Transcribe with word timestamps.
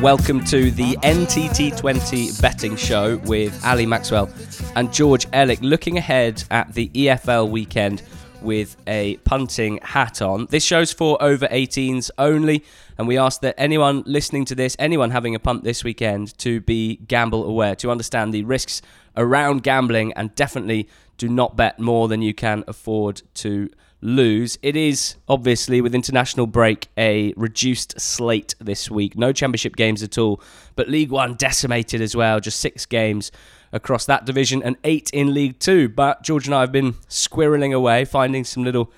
welcome 0.00 0.42
to 0.42 0.70
the 0.70 0.96
NTT20 1.02 2.40
betting 2.40 2.74
show 2.74 3.18
with 3.26 3.62
Ali 3.66 3.84
Maxwell 3.84 4.30
and 4.74 4.90
George 4.90 5.26
Elek 5.32 5.58
looking 5.60 5.98
ahead 5.98 6.42
at 6.50 6.72
the 6.72 6.88
EFL 6.88 7.50
weekend 7.50 8.02
with 8.40 8.78
a 8.86 9.18
punting 9.24 9.78
hat 9.82 10.22
on. 10.22 10.46
This 10.46 10.64
show's 10.64 10.90
for 10.90 11.22
over 11.22 11.46
18s 11.48 12.10
only, 12.16 12.64
and 12.96 13.06
we 13.06 13.18
ask 13.18 13.42
that 13.42 13.54
anyone 13.58 14.02
listening 14.06 14.46
to 14.46 14.54
this, 14.54 14.74
anyone 14.78 15.10
having 15.10 15.34
a 15.34 15.38
punt 15.38 15.64
this 15.64 15.84
weekend, 15.84 16.38
to 16.38 16.62
be 16.62 16.96
gamble 17.06 17.44
aware, 17.44 17.74
to 17.76 17.90
understand 17.90 18.32
the 18.32 18.44
risks 18.44 18.80
around 19.18 19.62
gambling, 19.62 20.14
and 20.14 20.34
definitely 20.34 20.88
do 21.18 21.28
not 21.28 21.56
bet 21.56 21.78
more 21.78 22.08
than 22.08 22.22
you 22.22 22.32
can 22.32 22.64
afford 22.66 23.20
to 23.34 23.68
lose. 24.00 24.58
It 24.62 24.76
is 24.76 25.16
obviously 25.28 25.80
with 25.80 25.94
international 25.94 26.46
break 26.46 26.88
a 26.96 27.34
reduced 27.36 28.00
slate 28.00 28.54
this 28.60 28.90
week. 28.90 29.16
No 29.16 29.32
championship 29.32 29.76
games 29.76 30.02
at 30.02 30.18
all, 30.18 30.40
but 30.76 30.88
League 30.88 31.10
1 31.10 31.34
decimated 31.34 32.00
as 32.00 32.16
well, 32.16 32.40
just 32.40 32.60
6 32.60 32.86
games 32.86 33.30
across 33.72 34.04
that 34.06 34.24
division 34.24 34.62
and 34.62 34.76
8 34.84 35.10
in 35.12 35.34
League 35.34 35.58
2. 35.58 35.88
But 35.88 36.22
George 36.22 36.46
and 36.46 36.54
I 36.54 36.62
have 36.62 36.72
been 36.72 36.94
squirreling 37.08 37.74
away 37.74 38.04
finding 38.04 38.44
some 38.44 38.64
little 38.64 38.92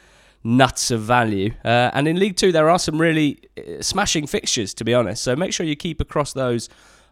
nuts 0.45 0.91
of 0.91 1.03
value. 1.03 1.53
Uh, 1.65 1.91
and 1.93 2.09
in 2.09 2.19
League 2.19 2.37
2 2.37 2.53
there 2.53 2.69
are 2.69 2.79
some 2.79 3.01
really 3.01 3.41
uh, 3.57 3.83
smashing 3.83 4.27
fixtures 4.27 4.75
to 4.75 4.85
be 4.85 4.95
honest. 4.95 5.23
So 5.23 5.37
make 5.37 5.53
sure 5.53 5.67
you 5.67 5.77
keep 5.77 6.01
across 6.01 6.33
those 6.33 6.69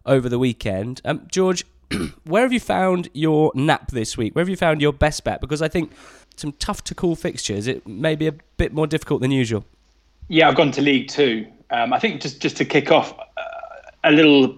over 0.07 0.29
the 0.29 0.39
weekend. 0.39 1.01
Um, 1.05 1.27
George, 1.31 1.65
where 2.25 2.43
have 2.43 2.53
you 2.53 2.61
found 2.61 3.09
your 3.13 3.53
nap 3.55 3.91
this 3.91 4.17
week? 4.17 4.35
Where 4.35 4.43
have 4.43 4.49
you 4.49 4.57
found 4.57 4.81
your 4.81 4.93
best 4.93 5.25
bet? 5.25 5.41
Because 5.41 5.63
I 5.63 5.69
think 5.69 5.93
some 6.41 6.53
tough 6.53 6.83
to 6.85 6.95
call 6.95 7.15
fixtures. 7.15 7.67
It 7.67 7.87
may 7.87 8.17
be 8.17 8.27
a 8.27 8.33
bit 8.57 8.73
more 8.73 8.87
difficult 8.87 9.21
than 9.21 9.31
usual. 9.31 9.65
Yeah, 10.29 10.49
I've 10.49 10.57
gone 10.57 10.73
to 10.73 10.81
League 10.81 11.09
Two. 11.09 11.47
Um, 11.71 11.93
I 11.93 11.99
think 11.99 12.21
just 12.21 12.41
just 12.41 12.57
to 12.57 12.65
kick 12.65 12.91
off 12.91 13.17
uh, 13.19 13.43
a 14.05 14.11
little 14.11 14.57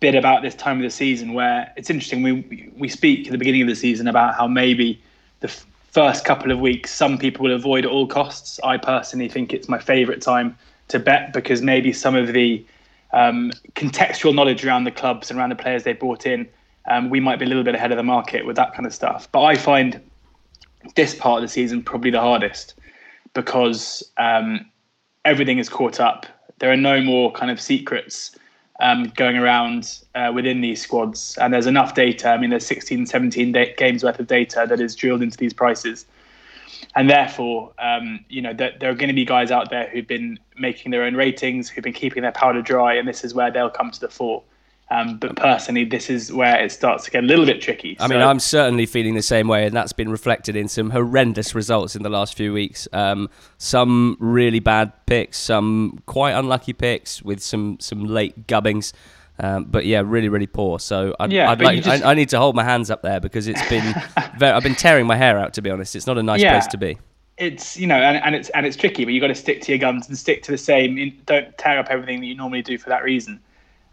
bit 0.00 0.14
about 0.14 0.42
this 0.42 0.54
time 0.54 0.78
of 0.78 0.82
the 0.82 0.90
season, 0.90 1.32
where 1.32 1.72
it's 1.76 1.90
interesting. 1.90 2.22
We 2.22 2.70
we 2.76 2.88
speak 2.88 3.26
at 3.26 3.32
the 3.32 3.38
beginning 3.38 3.62
of 3.62 3.68
the 3.68 3.76
season 3.76 4.08
about 4.08 4.34
how 4.34 4.46
maybe 4.46 5.00
the 5.40 5.48
f- 5.48 5.66
first 5.92 6.24
couple 6.24 6.50
of 6.50 6.60
weeks 6.60 6.90
some 6.92 7.18
people 7.18 7.44
will 7.44 7.54
avoid 7.54 7.84
at 7.84 7.90
all 7.90 8.06
costs. 8.06 8.60
I 8.64 8.76
personally 8.76 9.28
think 9.28 9.52
it's 9.52 9.68
my 9.68 9.78
favourite 9.78 10.20
time 10.20 10.56
to 10.88 10.98
bet 10.98 11.32
because 11.32 11.62
maybe 11.62 11.92
some 11.92 12.16
of 12.16 12.32
the 12.32 12.64
um, 13.12 13.52
contextual 13.74 14.34
knowledge 14.34 14.64
around 14.64 14.84
the 14.84 14.90
clubs 14.90 15.30
and 15.30 15.38
around 15.38 15.50
the 15.50 15.56
players 15.56 15.84
they 15.84 15.92
brought 15.92 16.26
in 16.26 16.48
um, 16.88 17.10
we 17.10 17.20
might 17.20 17.38
be 17.38 17.44
a 17.44 17.48
little 17.48 17.64
bit 17.64 17.74
ahead 17.74 17.92
of 17.92 17.96
the 17.96 18.02
market 18.02 18.46
with 18.46 18.56
that 18.56 18.74
kind 18.74 18.86
of 18.86 18.94
stuff. 18.94 19.28
But 19.32 19.42
I 19.42 19.56
find 19.56 20.00
this 20.94 21.14
part 21.14 21.38
of 21.38 21.42
the 21.42 21.52
season 21.52 21.82
probably 21.82 22.10
the 22.10 22.20
hardest 22.20 22.74
because 23.34 24.02
um, 24.18 24.66
everything 25.24 25.58
is 25.58 25.68
caught 25.68 26.00
up. 26.00 26.26
There 26.58 26.70
are 26.70 26.76
no 26.76 27.00
more 27.00 27.32
kind 27.32 27.50
of 27.50 27.60
secrets 27.60 28.36
um, 28.80 29.04
going 29.14 29.36
around 29.36 29.98
uh, 30.14 30.32
within 30.34 30.60
these 30.60 30.82
squads, 30.82 31.36
and 31.38 31.52
there's 31.52 31.66
enough 31.66 31.94
data. 31.94 32.30
I 32.30 32.38
mean, 32.38 32.50
there's 32.50 32.66
16, 32.66 33.06
17 33.06 33.52
da- 33.52 33.74
games 33.76 34.02
worth 34.02 34.18
of 34.18 34.26
data 34.26 34.66
that 34.68 34.80
is 34.80 34.96
drilled 34.96 35.22
into 35.22 35.36
these 35.36 35.52
prices. 35.52 36.06
And 36.96 37.08
therefore, 37.08 37.72
um, 37.78 38.24
you 38.28 38.42
know, 38.42 38.52
there, 38.52 38.72
there 38.80 38.90
are 38.90 38.94
going 38.94 39.08
to 39.08 39.14
be 39.14 39.24
guys 39.24 39.50
out 39.50 39.70
there 39.70 39.88
who've 39.90 40.06
been 40.06 40.38
making 40.58 40.90
their 40.90 41.04
own 41.04 41.14
ratings, 41.14 41.68
who've 41.68 41.84
been 41.84 41.92
keeping 41.92 42.22
their 42.22 42.32
powder 42.32 42.62
dry, 42.62 42.94
and 42.94 43.06
this 43.06 43.22
is 43.22 43.34
where 43.34 43.50
they'll 43.50 43.70
come 43.70 43.90
to 43.90 44.00
the 44.00 44.08
fore. 44.08 44.42
Um, 44.92 45.18
but 45.18 45.36
personally, 45.36 45.84
this 45.84 46.10
is 46.10 46.32
where 46.32 46.60
it 46.60 46.72
starts 46.72 47.04
to 47.04 47.12
get 47.12 47.22
a 47.22 47.26
little 47.26 47.46
bit 47.46 47.62
tricky. 47.62 47.96
I 48.00 48.08
so, 48.08 48.14
mean, 48.14 48.22
I'm 48.22 48.40
certainly 48.40 48.86
feeling 48.86 49.14
the 49.14 49.22
same 49.22 49.46
way, 49.46 49.64
and 49.64 49.74
that's 49.74 49.92
been 49.92 50.10
reflected 50.10 50.56
in 50.56 50.66
some 50.66 50.90
horrendous 50.90 51.54
results 51.54 51.94
in 51.94 52.02
the 52.02 52.08
last 52.08 52.36
few 52.36 52.52
weeks. 52.52 52.88
Um, 52.92 53.30
some 53.56 54.16
really 54.18 54.58
bad 54.58 54.92
picks, 55.06 55.38
some 55.38 56.02
quite 56.06 56.32
unlucky 56.32 56.72
picks 56.72 57.22
with 57.22 57.40
some 57.40 57.78
some 57.78 58.04
late 58.04 58.48
gubbings. 58.48 58.92
Um, 59.38 59.64
but 59.64 59.86
yeah, 59.86 60.02
really, 60.04 60.28
really 60.28 60.48
poor. 60.48 60.78
So 60.80 61.14
I'd, 61.18 61.32
yeah, 61.32 61.50
I'd 61.50 61.62
like, 61.62 61.82
just... 61.82 62.04
I, 62.04 62.10
I, 62.10 62.14
need 62.14 62.28
to 62.30 62.38
hold 62.38 62.54
my 62.54 62.64
hands 62.64 62.90
up 62.90 63.00
there 63.00 63.20
because 63.20 63.48
it's 63.48 63.66
been, 63.70 63.94
very, 64.38 64.52
I've 64.52 64.62
been 64.62 64.74
tearing 64.74 65.06
my 65.06 65.16
hair 65.16 65.38
out. 65.38 65.54
To 65.54 65.62
be 65.62 65.70
honest, 65.70 65.96
it's 65.96 66.06
not 66.06 66.18
a 66.18 66.22
nice 66.22 66.42
yeah. 66.42 66.52
place 66.52 66.66
to 66.66 66.76
be 66.76 66.98
it's 67.38 67.74
you 67.78 67.86
know 67.86 67.96
and, 67.96 68.22
and 68.22 68.34
it's 68.34 68.50
and 68.50 68.66
it's 68.66 68.76
tricky 68.76 69.02
but 69.04 69.14
you've 69.14 69.22
got 69.22 69.28
to 69.28 69.34
stick 69.34 69.62
to 69.62 69.72
your 69.72 69.78
guns 69.78 70.06
and 70.08 70.18
stick 70.18 70.42
to 70.42 70.50
the 70.50 70.58
same 70.58 71.18
don't 71.24 71.56
tear 71.56 71.78
up 71.78 71.86
everything 71.88 72.20
that 72.20 72.26
you 72.26 72.34
normally 72.34 72.60
do 72.60 72.76
for 72.76 72.90
that 72.90 73.02
reason 73.02 73.40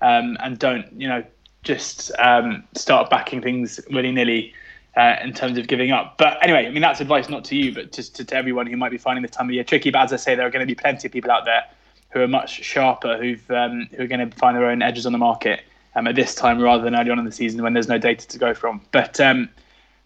um, 0.01 0.37
and 0.41 0.59
don't 0.59 0.91
you 0.93 1.07
know 1.07 1.23
just 1.63 2.11
um, 2.19 2.63
start 2.75 3.09
backing 3.09 3.41
things 3.41 3.79
willy 3.91 4.11
nilly 4.11 4.53
uh, 4.95 5.15
in 5.21 5.33
terms 5.33 5.57
of 5.57 5.67
giving 5.67 5.91
up. 5.91 6.17
But 6.17 6.37
anyway, 6.41 6.65
I 6.65 6.69
mean 6.69 6.81
that's 6.81 7.01
advice 7.01 7.29
not 7.29 7.43
to 7.45 7.55
you, 7.55 7.73
but 7.73 7.91
just 7.91 8.15
to, 8.15 8.25
to 8.25 8.35
everyone 8.35 8.67
who 8.67 8.77
might 8.77 8.91
be 8.91 8.97
finding 8.97 9.21
this 9.21 9.31
time 9.31 9.47
of 9.47 9.53
year 9.53 9.63
tricky. 9.63 9.91
But 9.91 10.03
as 10.03 10.13
I 10.13 10.17
say, 10.17 10.35
there 10.35 10.47
are 10.47 10.51
going 10.51 10.65
to 10.65 10.67
be 10.67 10.75
plenty 10.75 11.07
of 11.07 11.11
people 11.11 11.31
out 11.31 11.45
there 11.45 11.63
who 12.09 12.21
are 12.21 12.27
much 12.27 12.63
sharper, 12.63 13.17
who've 13.17 13.51
um, 13.51 13.87
who 13.95 14.03
are 14.03 14.07
going 14.07 14.29
to 14.29 14.35
find 14.37 14.55
their 14.57 14.65
own 14.65 14.81
edges 14.81 15.05
on 15.05 15.11
the 15.11 15.17
market 15.17 15.61
um, 15.95 16.07
at 16.07 16.15
this 16.15 16.33
time 16.35 16.61
rather 16.61 16.83
than 16.83 16.95
early 16.95 17.09
on 17.09 17.19
in 17.19 17.25
the 17.25 17.31
season 17.31 17.61
when 17.61 17.73
there's 17.73 17.87
no 17.87 17.97
data 17.97 18.27
to 18.27 18.37
go 18.37 18.53
from. 18.53 18.81
But 18.91 19.19
um, 19.19 19.49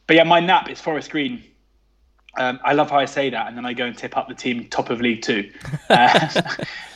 but 0.07 0.15
yeah, 0.15 0.23
my 0.23 0.39
nap 0.39 0.69
is 0.69 0.81
Forest 0.81 1.11
Green. 1.11 1.43
Um, 2.37 2.59
I 2.63 2.73
love 2.73 2.89
how 2.89 2.97
I 2.97 3.05
say 3.05 3.29
that, 3.29 3.47
and 3.47 3.57
then 3.57 3.65
I 3.65 3.73
go 3.73 3.85
and 3.85 3.97
tip 3.97 4.15
up 4.15 4.29
the 4.29 4.33
team 4.33 4.67
top 4.69 4.89
of 4.89 5.01
League 5.01 5.21
Two. 5.21 5.49
Uh, 5.89 6.29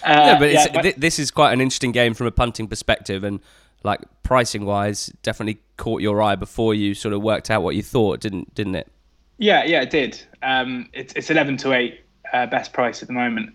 uh, 0.12 0.40
but, 0.40 0.52
yeah, 0.52 0.68
but 0.72 0.94
this 0.98 1.18
is 1.18 1.32
quite 1.32 1.52
an 1.52 1.60
interesting 1.60 1.92
game 1.92 2.14
from 2.14 2.28
a 2.28 2.32
punting 2.32 2.68
perspective, 2.68 3.24
and 3.24 3.40
like 3.84 4.02
pricing 4.24 4.64
wise, 4.64 5.08
definitely 5.24 5.60
caught 5.78 6.02
your 6.02 6.22
eye 6.22 6.36
before 6.36 6.76
you 6.76 6.94
sort 6.94 7.14
of 7.14 7.24
worked 7.24 7.50
out 7.50 7.64
what 7.64 7.76
you 7.76 7.82
thought, 7.82 8.20
didn't 8.20 8.54
didn't 8.54 8.76
it? 8.76 8.92
Yeah, 9.38 9.64
yeah, 9.64 9.82
it 9.82 9.90
did. 9.90 10.22
Um, 10.44 10.90
it's 10.94 11.14
it's 11.14 11.30
eleven 11.30 11.58
to 11.58 11.74
eight 11.74 12.02
uh, 12.32 12.46
best 12.46 12.72
price 12.72 13.02
at 13.02 13.08
the 13.08 13.14
moment. 13.14 13.54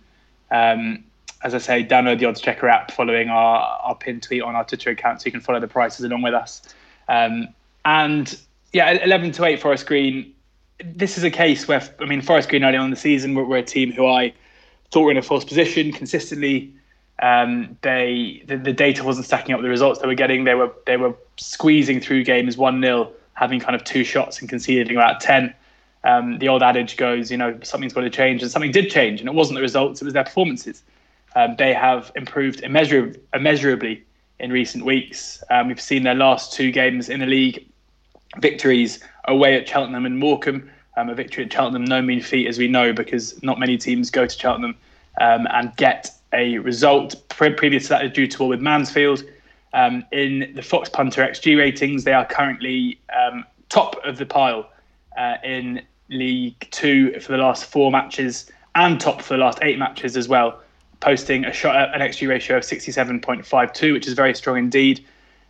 Um, 0.51 1.05
as 1.43 1.55
I 1.55 1.59
say, 1.59 1.85
download 1.85 2.19
the 2.19 2.27
Oddschecker 2.27 2.71
app 2.71 2.91
following 2.91 3.29
our 3.29 3.61
our 3.83 3.95
pin 3.95 4.21
tweet 4.21 4.43
on 4.43 4.57
our 4.57 4.65
Twitter 4.65 4.91
account, 4.91 5.23
so 5.23 5.27
you 5.27 5.33
can 5.33 5.41
follow 5.41 5.61
the 5.61 5.69
prices 5.69 6.05
along 6.05 6.23
with 6.23 6.35
us. 6.35 6.63
Um, 7.09 7.49
and 7.85 8.39
yeah, 8.73 8.91
eleven 8.91 9.33
to 9.33 9.45
eight 9.45 9.61
for 9.61 9.73
a 9.73 9.79
Green 9.79 10.35
this 10.85 11.19
is 11.19 11.25
a 11.25 11.31
case 11.31 11.69
where 11.69 11.83
I 12.01 12.05
mean 12.05 12.23
Forest 12.23 12.49
Green 12.49 12.65
early 12.65 12.77
on 12.77 12.87
in 12.87 12.91
the 12.91 12.97
season 12.97 13.35
were, 13.35 13.45
were 13.45 13.59
a 13.59 13.63
team 13.63 13.93
who 13.93 14.07
I 14.07 14.33
thought 14.91 15.03
were 15.03 15.11
in 15.11 15.17
a 15.17 15.23
false 15.23 15.45
position 15.45 15.93
consistently. 15.93 16.75
Um, 17.21 17.77
they 17.83 18.43
the, 18.47 18.57
the, 18.57 18.73
data 18.73 19.05
wasn't 19.05 19.27
stacking 19.27 19.55
up 19.55 19.61
the 19.61 19.69
results 19.69 20.01
they 20.01 20.07
were 20.07 20.15
getting. 20.15 20.45
They 20.45 20.55
were 20.55 20.73
they 20.87 20.97
were 20.97 21.15
squeezing 21.37 22.01
through 22.01 22.25
games 22.25 22.57
one 22.57 22.81
0 22.81 23.13
having 23.35 23.61
kind 23.61 23.75
of 23.75 23.85
two 23.85 24.05
shots 24.05 24.41
and 24.41 24.49
conceding 24.49 24.97
about 24.97 25.21
ten. 25.21 25.55
Um, 26.03 26.39
the 26.39 26.49
old 26.49 26.63
adage 26.63 26.97
goes, 26.97 27.31
you 27.31 27.37
know, 27.37 27.59
something's 27.63 27.93
got 27.93 28.01
to 28.01 28.11
change, 28.11 28.43
and 28.43 28.51
something 28.51 28.71
did 28.71 28.91
change, 28.91 29.21
and 29.21 29.29
it 29.29 29.35
wasn't 29.35 29.57
the 29.57 29.63
results; 29.63 30.01
it 30.01 30.05
was 30.07 30.15
their 30.15 30.25
performances. 30.25 30.83
Um, 31.37 31.57
they 31.57 31.75
have 31.75 32.11
improved 32.17 32.61
immeasurably, 32.63 34.03
in 34.41 34.51
recent 34.51 34.85
weeks. 34.85 35.43
Um, 35.51 35.69
we've 35.69 35.81
seen 35.81 36.03
their 36.03 36.15
last 36.15 36.53
two 36.53 36.73
games 36.73 37.09
in 37.09 37.21
the 37.21 37.27
league 37.27 37.70
victories 38.39 39.01
away 39.25 39.57
at 39.57 39.69
Cheltenham 39.69 40.07
and 40.07 40.19
Morecambe. 40.19 40.71
Um, 40.97 41.09
a 41.09 41.15
victory 41.15 41.45
at 41.45 41.53
Cheltenham, 41.53 41.85
no 41.85 42.03
mean 42.03 42.21
feat, 42.21 42.47
as 42.47 42.59
we 42.59 42.69
know, 42.69 42.93
because 42.93 43.41
not 43.43 43.59
many 43.59 43.79
teams 43.79 44.11
go 44.11 44.27
to 44.27 44.39
Cheltenham 44.39 44.77
um, 45.21 45.47
and 45.53 45.75
get 45.77 46.11
a 46.33 46.59
result. 46.59 47.15
Pre- 47.29 47.55
previous 47.55 47.85
to 47.85 47.89
that, 47.91 48.05
a 48.05 48.09
due 48.09 48.27
to 48.27 48.39
war 48.41 48.49
with 48.49 48.61
Mansfield. 48.61 49.25
Um, 49.73 50.05
in 50.11 50.53
the 50.57 50.63
Fox 50.63 50.89
Punter 50.89 51.23
XG 51.23 51.57
ratings, 51.57 52.03
they 52.03 52.13
are 52.13 52.27
currently 52.27 53.01
um, 53.17 53.45
top 53.69 53.97
of 54.05 54.19
the 54.19 54.27
pile 54.27 54.69
uh, 55.17 55.37
in 55.45 55.83
League 56.09 56.67
Two 56.73 57.19
for 57.21 57.33
the 57.33 57.39
last 57.39 57.67
four 57.67 57.93
matches 57.93 58.51
and 58.75 59.01
top 59.01 59.23
for 59.23 59.35
the 59.35 59.41
last 59.41 59.59
eight 59.63 59.79
matches 59.79 60.17
as 60.17 60.29
well, 60.29 60.61
posting 60.99 61.45
a 61.45 61.53
shot 61.53 61.95
an 61.95 62.01
XG 62.01 62.29
ratio 62.29 62.57
of 62.57 62.65
67.52, 62.65 63.93
which 63.93 64.07
is 64.07 64.15
very 64.15 64.35
strong 64.35 64.59
indeed 64.59 65.05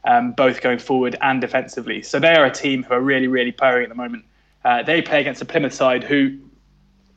um, 0.04 0.32
both 0.32 0.60
going 0.60 0.78
forward 0.78 1.16
and 1.20 1.40
defensively. 1.40 2.02
So 2.02 2.18
they 2.18 2.34
are 2.34 2.44
a 2.44 2.50
team 2.50 2.82
who 2.82 2.94
are 2.94 3.00
really, 3.00 3.26
really 3.26 3.52
purring 3.52 3.84
at 3.84 3.88
the 3.88 3.94
moment. 3.94 4.24
Uh, 4.64 4.82
they 4.82 5.02
play 5.02 5.20
against 5.20 5.42
a 5.42 5.44
Plymouth 5.44 5.74
side 5.74 6.04
who, 6.04 6.38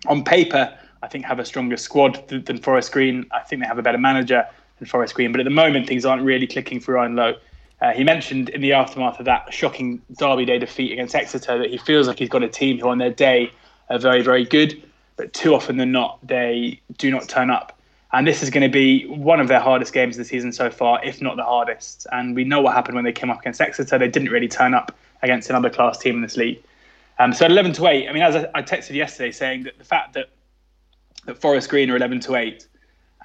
on 0.08 0.24
paper, 0.24 0.78
I 1.02 1.08
think 1.08 1.26
have 1.26 1.40
a 1.40 1.46
stronger 1.46 1.78
squad 1.78 2.28
than, 2.28 2.44
than 2.44 2.58
Forest 2.58 2.92
Green. 2.92 3.26
I 3.32 3.40
think 3.40 3.62
they 3.62 3.68
have 3.68 3.78
a 3.78 3.82
better 3.82 3.98
manager 3.98 4.48
than 4.80 4.88
Forest 4.88 5.16
Green. 5.16 5.32
But 5.32 5.42
at 5.42 5.46
the 5.46 5.50
moment, 5.50 5.88
things 5.88 6.06
aren't 6.06 6.24
really 6.24 6.48
clicking 6.48 6.80
for 6.80 6.94
Ryan 6.94 7.16
Lowe. 7.16 7.36
Uh, 7.82 7.92
he 7.92 8.04
mentioned 8.04 8.48
in 8.50 8.62
the 8.62 8.72
aftermath 8.72 9.20
of 9.20 9.26
that 9.26 9.54
shocking 9.54 10.02
Derby 10.18 10.46
Day 10.46 10.58
defeat 10.58 10.94
against 10.94 11.16
Exeter 11.16 11.58
that 11.58 11.70
he 11.70 11.78
feels 11.78 12.08
like 12.08 12.18
he's 12.18 12.30
got 12.30 12.42
a 12.42 12.48
team 12.48 12.80
who, 12.80 12.88
on 12.88 12.98
their 12.98 13.12
day, 13.12 13.52
are 13.90 14.00
very, 14.00 14.22
very 14.22 14.46
good, 14.46 14.82
but 15.18 15.34
too 15.34 15.54
often 15.54 15.76
than 15.76 15.92
not, 15.92 16.26
they 16.26 16.80
do 16.98 17.12
not 17.12 17.28
turn 17.28 17.50
up. 17.50 17.78
And 18.14 18.28
this 18.28 18.44
is 18.44 18.52
going 18.52 18.62
to 18.62 18.70
be 18.70 19.08
one 19.08 19.40
of 19.40 19.48
their 19.48 19.60
hardest 19.60 19.92
games 19.92 20.16
of 20.16 20.20
the 20.20 20.26
season 20.26 20.52
so 20.52 20.70
far, 20.70 21.04
if 21.04 21.20
not 21.20 21.36
the 21.36 21.44
hardest. 21.44 22.06
And 22.12 22.36
we 22.36 22.44
know 22.44 22.62
what 22.62 22.76
happened 22.76 22.96
when 22.96 23.04
they 23.04 23.12
came 23.12 23.32
up 23.32 23.40
against 23.40 23.60
Exeter. 23.60 23.98
They 23.98 24.08
didn't 24.08 24.30
really 24.30 24.48
turn 24.48 24.76
up 24.76 24.96
against 25.24 25.50
another 25.50 25.72
class 25.72 25.98
team 25.98 26.18
in 26.18 26.22
this 26.22 26.38
league. 26.38 26.62
Um, 27.18 27.34
so 27.34 27.46
at 27.46 27.52
11 27.52 27.74
to 27.74 27.88
8, 27.88 28.08
I 28.08 28.14
mean, 28.14 28.22
as 28.22 28.36
I, 28.36 28.48
I, 28.54 28.62
texted 28.62 28.92
yesterday 28.92 29.32
saying 29.32 29.64
that 29.64 29.78
the 29.80 29.84
fact 29.84 30.14
that, 30.14 30.30
that 31.26 31.40
Forest 31.40 31.70
Green 31.70 31.90
are 31.90 31.96
11 31.96 32.20
to 32.22 32.36
8 32.36 32.68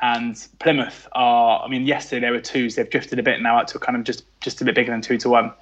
and 0.00 0.46
Plymouth 0.58 1.06
are, 1.12 1.62
I 1.62 1.68
mean, 1.68 1.86
yesterday 1.86 2.26
they 2.26 2.30
were 2.30 2.40
twos. 2.40 2.74
They've 2.74 2.88
drifted 2.88 3.18
a 3.18 3.22
bit 3.22 3.42
now 3.42 3.58
out 3.58 3.68
to 3.68 3.78
kind 3.78 3.96
of 3.96 4.04
just, 4.04 4.24
just 4.40 4.60
a 4.62 4.64
bit 4.64 4.74
bigger 4.74 4.90
than 4.90 5.02
two 5.02 5.18
to 5.18 5.28
one. 5.28 5.52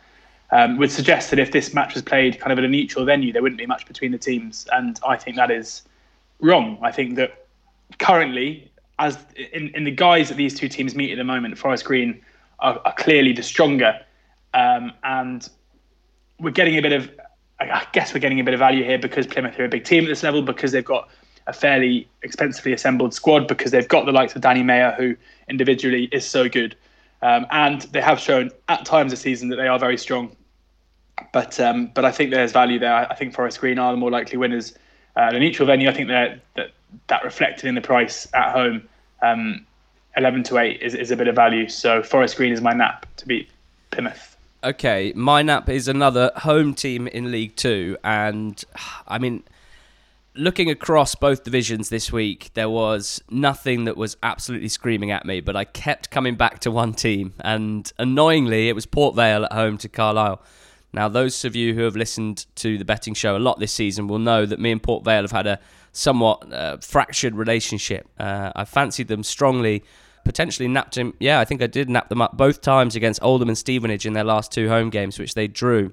Um, 0.52 0.76
would 0.78 0.92
suggest 0.92 1.30
that 1.30 1.40
if 1.40 1.50
this 1.50 1.74
match 1.74 1.94
was 1.94 2.02
played 2.04 2.38
kind 2.38 2.52
of 2.52 2.58
at 2.58 2.64
a 2.64 2.68
neutral 2.68 3.04
venue, 3.04 3.32
there 3.32 3.42
wouldn't 3.42 3.58
be 3.58 3.66
much 3.66 3.86
between 3.86 4.12
the 4.12 4.18
teams. 4.18 4.68
And 4.72 5.00
I 5.06 5.16
think 5.16 5.36
that 5.36 5.50
is 5.50 5.82
wrong. 6.40 6.78
I 6.82 6.92
think 6.92 7.16
that 7.16 7.46
currently 7.98 8.70
as 8.98 9.18
in, 9.52 9.68
in 9.74 9.84
the 9.84 9.90
guys 9.90 10.28
that 10.28 10.36
these 10.36 10.58
two 10.58 10.68
teams 10.68 10.94
meet 10.94 11.12
at 11.12 11.16
the 11.16 11.24
moment, 11.24 11.58
Forest 11.58 11.84
Green 11.84 12.20
are, 12.60 12.80
are 12.84 12.94
clearly 12.94 13.32
the 13.32 13.42
stronger. 13.42 14.00
Um, 14.54 14.92
and 15.04 15.48
we're 16.40 16.50
getting 16.50 16.76
a 16.76 16.82
bit 16.82 16.92
of, 16.92 17.10
I 17.60 17.86
guess 17.92 18.14
we're 18.14 18.20
getting 18.20 18.40
a 18.40 18.44
bit 18.44 18.54
of 18.54 18.60
value 18.60 18.84
here 18.84 18.98
because 18.98 19.26
Plymouth 19.26 19.58
are 19.58 19.64
a 19.64 19.68
big 19.68 19.84
team 19.84 20.04
at 20.04 20.08
this 20.08 20.22
level 20.22 20.42
because 20.42 20.72
they've 20.72 20.84
got 20.84 21.08
a 21.46 21.52
fairly 21.52 22.08
expensively 22.22 22.72
assembled 22.72 23.14
squad 23.14 23.46
because 23.46 23.70
they've 23.70 23.86
got 23.88 24.06
the 24.06 24.12
likes 24.12 24.34
of 24.34 24.42
Danny 24.42 24.62
Mayor 24.62 24.94
who 24.96 25.14
individually 25.48 26.08
is 26.12 26.26
so 26.26 26.48
good. 26.48 26.76
Um, 27.22 27.46
and 27.50 27.82
they 27.92 28.00
have 28.00 28.18
shown 28.18 28.50
at 28.68 28.84
times 28.84 29.12
this 29.12 29.20
season 29.20 29.48
that 29.50 29.56
they 29.56 29.68
are 29.68 29.78
very 29.78 29.96
strong. 29.96 30.36
But 31.32 31.58
um, 31.60 31.90
but 31.94 32.04
I 32.04 32.12
think 32.12 32.30
there's 32.30 32.52
value 32.52 32.78
there. 32.78 33.10
I 33.10 33.14
think 33.14 33.34
Forest 33.34 33.60
Green 33.60 33.78
are 33.78 33.90
the 33.90 33.96
more 33.96 34.10
likely 34.10 34.36
winners 34.36 34.74
uh, 35.16 35.20
at 35.20 35.34
a 35.34 35.38
neutral 35.38 35.66
venue. 35.66 35.88
I 35.88 35.94
think 35.94 36.08
they're 36.08 36.40
that 36.56 36.72
that 37.08 37.24
reflected 37.24 37.66
in 37.66 37.74
the 37.74 37.80
price 37.80 38.26
at 38.34 38.52
home. 38.52 38.88
Um, 39.22 39.66
11 40.16 40.44
to 40.44 40.58
8 40.58 40.80
is, 40.80 40.94
is 40.94 41.10
a 41.10 41.16
bit 41.16 41.28
of 41.28 41.34
value. 41.34 41.68
So 41.68 42.02
Forest 42.02 42.36
Green 42.36 42.52
is 42.52 42.60
my 42.60 42.72
nap 42.72 43.06
to 43.16 43.26
beat 43.26 43.50
Plymouth. 43.90 44.36
Okay, 44.64 45.12
my 45.14 45.42
nap 45.42 45.68
is 45.68 45.86
another 45.86 46.32
home 46.36 46.74
team 46.74 47.06
in 47.06 47.30
League 47.30 47.54
Two, 47.54 47.96
and 48.02 48.64
I 49.06 49.18
mean, 49.18 49.44
looking 50.34 50.70
across 50.70 51.14
both 51.14 51.44
divisions 51.44 51.88
this 51.88 52.10
week, 52.10 52.50
there 52.54 52.68
was 52.68 53.22
nothing 53.30 53.84
that 53.84 53.96
was 53.96 54.16
absolutely 54.24 54.68
screaming 54.68 55.12
at 55.12 55.24
me, 55.24 55.40
but 55.40 55.54
I 55.54 55.64
kept 55.64 56.10
coming 56.10 56.34
back 56.34 56.58
to 56.60 56.72
one 56.72 56.94
team, 56.94 57.34
and 57.40 57.92
annoyingly, 57.98 58.68
it 58.68 58.74
was 58.74 58.86
Port 58.86 59.14
Vale 59.14 59.44
at 59.44 59.52
home 59.52 59.78
to 59.78 59.88
Carlisle. 59.88 60.42
Now, 60.96 61.08
those 61.08 61.44
of 61.44 61.54
you 61.54 61.74
who 61.74 61.82
have 61.82 61.94
listened 61.94 62.46
to 62.56 62.78
the 62.78 62.84
betting 62.84 63.12
show 63.12 63.36
a 63.36 63.38
lot 63.38 63.60
this 63.60 63.72
season 63.72 64.08
will 64.08 64.18
know 64.18 64.46
that 64.46 64.58
me 64.58 64.72
and 64.72 64.82
Port 64.82 65.04
Vale 65.04 65.22
have 65.22 65.30
had 65.30 65.46
a 65.46 65.60
somewhat 65.92 66.52
uh, 66.52 66.78
fractured 66.78 67.36
relationship. 67.36 68.08
Uh, 68.18 68.50
I 68.56 68.64
fancied 68.64 69.08
them 69.08 69.22
strongly 69.22 69.84
potentially 70.24 70.68
napped 70.68 70.98
him. 70.98 71.14
Yeah, 71.20 71.38
I 71.38 71.44
think 71.44 71.62
I 71.62 71.68
did 71.68 71.88
nap 71.88 72.08
them 72.08 72.20
up 72.20 72.36
both 72.36 72.60
times 72.60 72.96
against 72.96 73.22
Oldham 73.22 73.48
and 73.48 73.56
Stevenage 73.56 74.06
in 74.06 74.12
their 74.12 74.24
last 74.24 74.50
two 74.50 74.68
home 74.68 74.90
games, 74.90 75.18
which 75.18 75.34
they 75.34 75.46
drew 75.46 75.92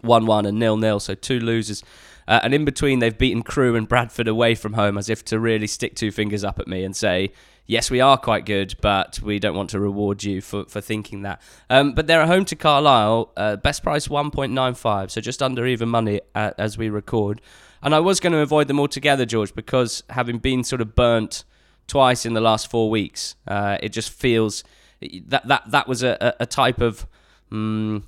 1 0.00 0.26
1 0.26 0.46
and 0.46 0.58
0 0.58 0.80
0. 0.80 0.98
So 0.98 1.14
two 1.14 1.40
losers. 1.40 1.84
Uh, 2.26 2.40
and 2.42 2.54
in 2.54 2.64
between, 2.64 3.00
they've 3.00 3.18
beaten 3.18 3.42
Crewe 3.42 3.74
and 3.74 3.88
Bradford 3.88 4.28
away 4.28 4.54
from 4.54 4.74
home 4.74 4.96
as 4.96 5.10
if 5.10 5.24
to 5.26 5.38
really 5.38 5.66
stick 5.66 5.94
two 5.94 6.10
fingers 6.10 6.44
up 6.44 6.58
at 6.58 6.68
me 6.68 6.84
and 6.84 6.96
say, 6.96 7.32
yes, 7.70 7.90
we 7.90 8.00
are 8.00 8.18
quite 8.18 8.44
good, 8.44 8.74
but 8.80 9.20
we 9.22 9.38
don't 9.38 9.54
want 9.54 9.70
to 9.70 9.78
reward 9.78 10.24
you 10.24 10.40
for, 10.40 10.64
for 10.64 10.80
thinking 10.80 11.22
that. 11.22 11.40
Um, 11.70 11.92
but 11.92 12.08
they're 12.08 12.22
at 12.22 12.28
home 12.28 12.44
to 12.46 12.56
Carlisle, 12.56 13.32
uh, 13.36 13.56
best 13.56 13.84
price 13.84 14.08
1.95, 14.08 15.12
so 15.12 15.20
just 15.20 15.40
under 15.40 15.64
even 15.66 15.88
money 15.88 16.20
uh, 16.34 16.50
as 16.58 16.76
we 16.76 16.88
record. 16.88 17.40
And 17.80 17.94
I 17.94 18.00
was 18.00 18.18
going 18.18 18.32
to 18.32 18.40
avoid 18.40 18.66
them 18.66 18.80
altogether, 18.80 19.24
George, 19.24 19.54
because 19.54 20.02
having 20.10 20.38
been 20.38 20.64
sort 20.64 20.80
of 20.80 20.96
burnt 20.96 21.44
twice 21.86 22.26
in 22.26 22.34
the 22.34 22.40
last 22.40 22.70
four 22.70 22.90
weeks. 22.90 23.36
Uh, 23.46 23.78
it 23.80 23.90
just 23.90 24.10
feels 24.10 24.64
that 25.00 25.46
that 25.48 25.70
that 25.70 25.88
was 25.88 26.02
a, 26.02 26.34
a 26.38 26.46
type 26.46 26.80
of 26.80 27.06
um, 27.50 28.04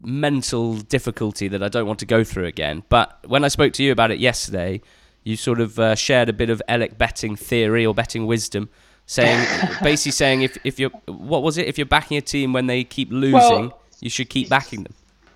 mental 0.00 0.76
difficulty 0.76 1.48
that 1.48 1.62
I 1.62 1.68
don't 1.68 1.86
want 1.86 1.98
to 2.00 2.06
go 2.06 2.24
through 2.24 2.46
again. 2.46 2.84
But 2.88 3.24
when 3.26 3.44
I 3.44 3.48
spoke 3.48 3.72
to 3.74 3.82
you 3.82 3.92
about 3.92 4.10
it 4.12 4.18
yesterday, 4.18 4.80
you 5.26 5.36
sort 5.36 5.60
of 5.60 5.76
uh, 5.80 5.96
shared 5.96 6.28
a 6.28 6.32
bit 6.32 6.50
of 6.50 6.62
Elek 6.68 6.96
betting 6.96 7.34
theory 7.34 7.84
or 7.84 7.92
betting 7.92 8.26
wisdom, 8.26 8.68
saying 9.06 9.44
basically 9.82 10.12
saying 10.12 10.42
if 10.42 10.56
if 10.62 10.78
you're 10.78 10.90
what 11.06 11.42
was 11.42 11.58
it 11.58 11.66
if 11.66 11.76
you're 11.76 11.84
backing 11.84 12.16
a 12.16 12.20
team 12.20 12.52
when 12.52 12.68
they 12.68 12.84
keep 12.84 13.10
losing, 13.10 13.32
well, 13.34 13.80
you 14.00 14.08
should 14.08 14.30
keep 14.30 14.48
backing 14.48 14.84
them. 14.84 14.94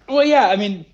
Well, 0.08 0.24
yeah, 0.24 0.46
I 0.46 0.56
mean 0.56 0.86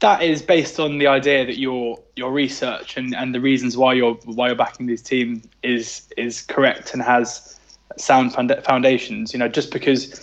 that 0.00 0.22
is 0.22 0.40
based 0.40 0.80
on 0.80 0.96
the 0.96 1.06
idea 1.06 1.44
that 1.44 1.58
your 1.58 1.98
your 2.16 2.32
research 2.32 2.96
and, 2.96 3.14
and 3.14 3.34
the 3.34 3.40
reasons 3.40 3.76
why 3.76 3.92
you're 3.92 4.14
why 4.24 4.46
you're 4.46 4.56
backing 4.56 4.86
this 4.86 5.02
team 5.02 5.42
is 5.62 6.08
is 6.16 6.40
correct 6.40 6.94
and 6.94 7.02
has 7.02 7.60
sound 7.98 8.32
foundations. 8.64 9.34
You 9.34 9.38
know, 9.38 9.48
just 9.48 9.70
because 9.70 10.18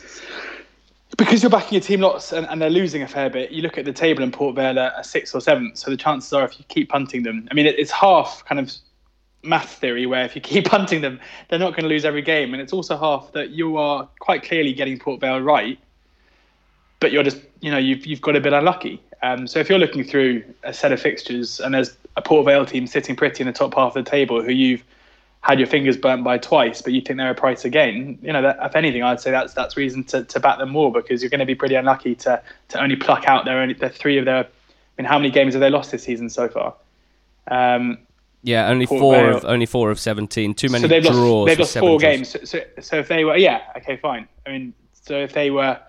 because 1.20 1.44
you're 1.44 1.50
backing 1.50 1.74
your 1.74 1.82
team 1.82 2.02
lots 2.02 2.34
and, 2.34 2.48
and 2.48 2.62
they're 2.62 2.70
losing 2.70 3.04
a 3.04 3.08
fair 3.08 3.30
bit, 3.30 3.52
you 3.52 3.62
look 3.62 3.78
at 3.78 3.86
the 3.86 3.94
table 3.94 4.24
and 4.24 4.34
Port 4.34 4.56
Vale 4.56 4.80
are 4.80 5.04
sixth 5.04 5.36
or 5.36 5.42
seventh. 5.42 5.78
So 5.78 5.92
the 5.92 5.98
chances 5.98 6.34
are, 6.34 6.44
if 6.46 6.58
you 6.58 6.66
keep 6.68 6.90
punting 6.90 7.24
them, 7.24 7.48
I 7.52 7.54
mean, 7.54 7.66
it, 7.66 7.78
it's 7.78 7.92
half 7.92 8.44
kind 8.46 8.60
of 8.60 8.72
math 9.44 9.76
theory 9.76 10.06
where 10.06 10.26
if 10.26 10.36
you 10.36 10.42
keep 10.54 10.66
punting 10.66 11.02
them, 11.02 11.20
they're 11.50 11.60
not 11.60 11.72
going 11.72 11.84
to 11.84 11.90
lose 11.90 12.06
every 12.06 12.22
game, 12.24 12.54
and 12.54 12.62
it's 12.62 12.74
also 12.74 12.98
half 12.98 13.32
that 13.34 13.52
you 13.52 13.78
are 13.78 14.08
quite 14.20 14.44
clearly 14.44 14.74
getting 14.74 14.98
Port 14.98 15.22
Vale 15.22 15.42
right 15.42 15.78
but 17.00 17.12
you're 17.12 17.24
just 17.24 17.38
you 17.62 17.72
know 17.72 17.78
you've 17.78 18.06
you've 18.06 18.22
got 18.22 18.36
a 18.36 18.42
bit 18.42 18.54
unlucky. 18.54 19.02
Um, 19.22 19.48
so 19.48 19.60
if 19.60 19.70
you're 19.70 19.80
looking 19.80 20.04
through 20.04 20.44
a 20.64 20.74
set 20.74 20.94
of 20.94 21.02
fixtures 21.02 21.60
and 21.60 21.74
there's 21.74 21.98
a 22.16 22.22
Port 22.22 22.46
Vale 22.46 22.66
team 22.66 22.88
sitting 22.88 23.16
pretty 23.16 23.42
in 23.42 23.48
the 23.48 23.54
top 23.54 23.74
half 23.74 23.96
of 23.96 24.06
the 24.06 24.10
table 24.10 24.42
who 24.42 24.52
you've 24.52 24.84
had 25.42 25.58
your 25.60 25.68
fingers 25.68 25.96
burnt 25.98 26.24
by 26.24 26.38
twice, 26.38 26.82
but 26.82 26.94
you 26.94 27.02
think 27.02 27.18
they're 27.18 27.32
a 27.32 27.36
price 27.36 27.64
again, 27.64 28.20
you 28.22 28.34
know, 28.34 28.42
that, 28.42 28.58
if 28.62 28.76
anything, 28.76 29.04
I'd 29.04 29.22
say 29.22 29.32
that's 29.32 29.54
that's 29.54 29.78
reason 29.78 30.04
to, 30.06 30.24
to 30.26 30.40
bat 30.40 30.60
them 30.60 30.70
more 30.70 30.92
because 30.92 31.22
you're 31.22 31.30
going 31.30 31.40
to 31.40 31.46
be 31.46 31.56
pretty 31.56 31.76
unlucky 31.76 32.16
to 32.16 32.42
to 32.70 32.82
only 32.82 32.96
pluck 32.96 33.26
out 33.26 33.46
their 33.46 33.60
only 33.60 33.74
the 33.74 33.90
three 33.90 34.18
of 34.18 34.26
their. 34.26 34.46
I 34.46 35.02
mean, 35.02 35.06
how 35.06 35.18
many 35.18 35.32
games 35.32 35.54
have 35.54 35.62
they 35.62 35.70
lost 35.70 35.92
this 35.92 36.04
season 36.04 36.30
so 36.30 36.50
far? 36.50 36.76
Um, 37.48 38.00
yeah, 38.44 38.68
only 38.68 38.86
Port 38.86 39.00
four 39.00 39.16
Vale. 39.16 39.38
of 39.38 39.46
only 39.46 39.66
four 39.66 39.92
of 39.92 40.00
seventeen. 40.00 40.54
Too 40.54 40.70
many 40.70 40.82
so 40.82 40.88
they've 40.88 41.04
draws. 41.04 41.16
Lost, 41.16 41.48
they've 41.48 41.60
lost 41.60 41.78
four 41.78 41.98
games. 42.00 42.30
So, 42.30 42.40
so, 42.44 42.62
so 42.82 42.98
if 42.98 43.08
they 43.08 43.24
were, 43.24 43.38
yeah, 43.38 43.62
okay, 43.78 43.96
fine. 43.98 44.28
I 44.46 44.52
mean, 44.52 44.74
so 44.94 45.18
if 45.18 45.34
they 45.34 45.52
were 45.52 45.80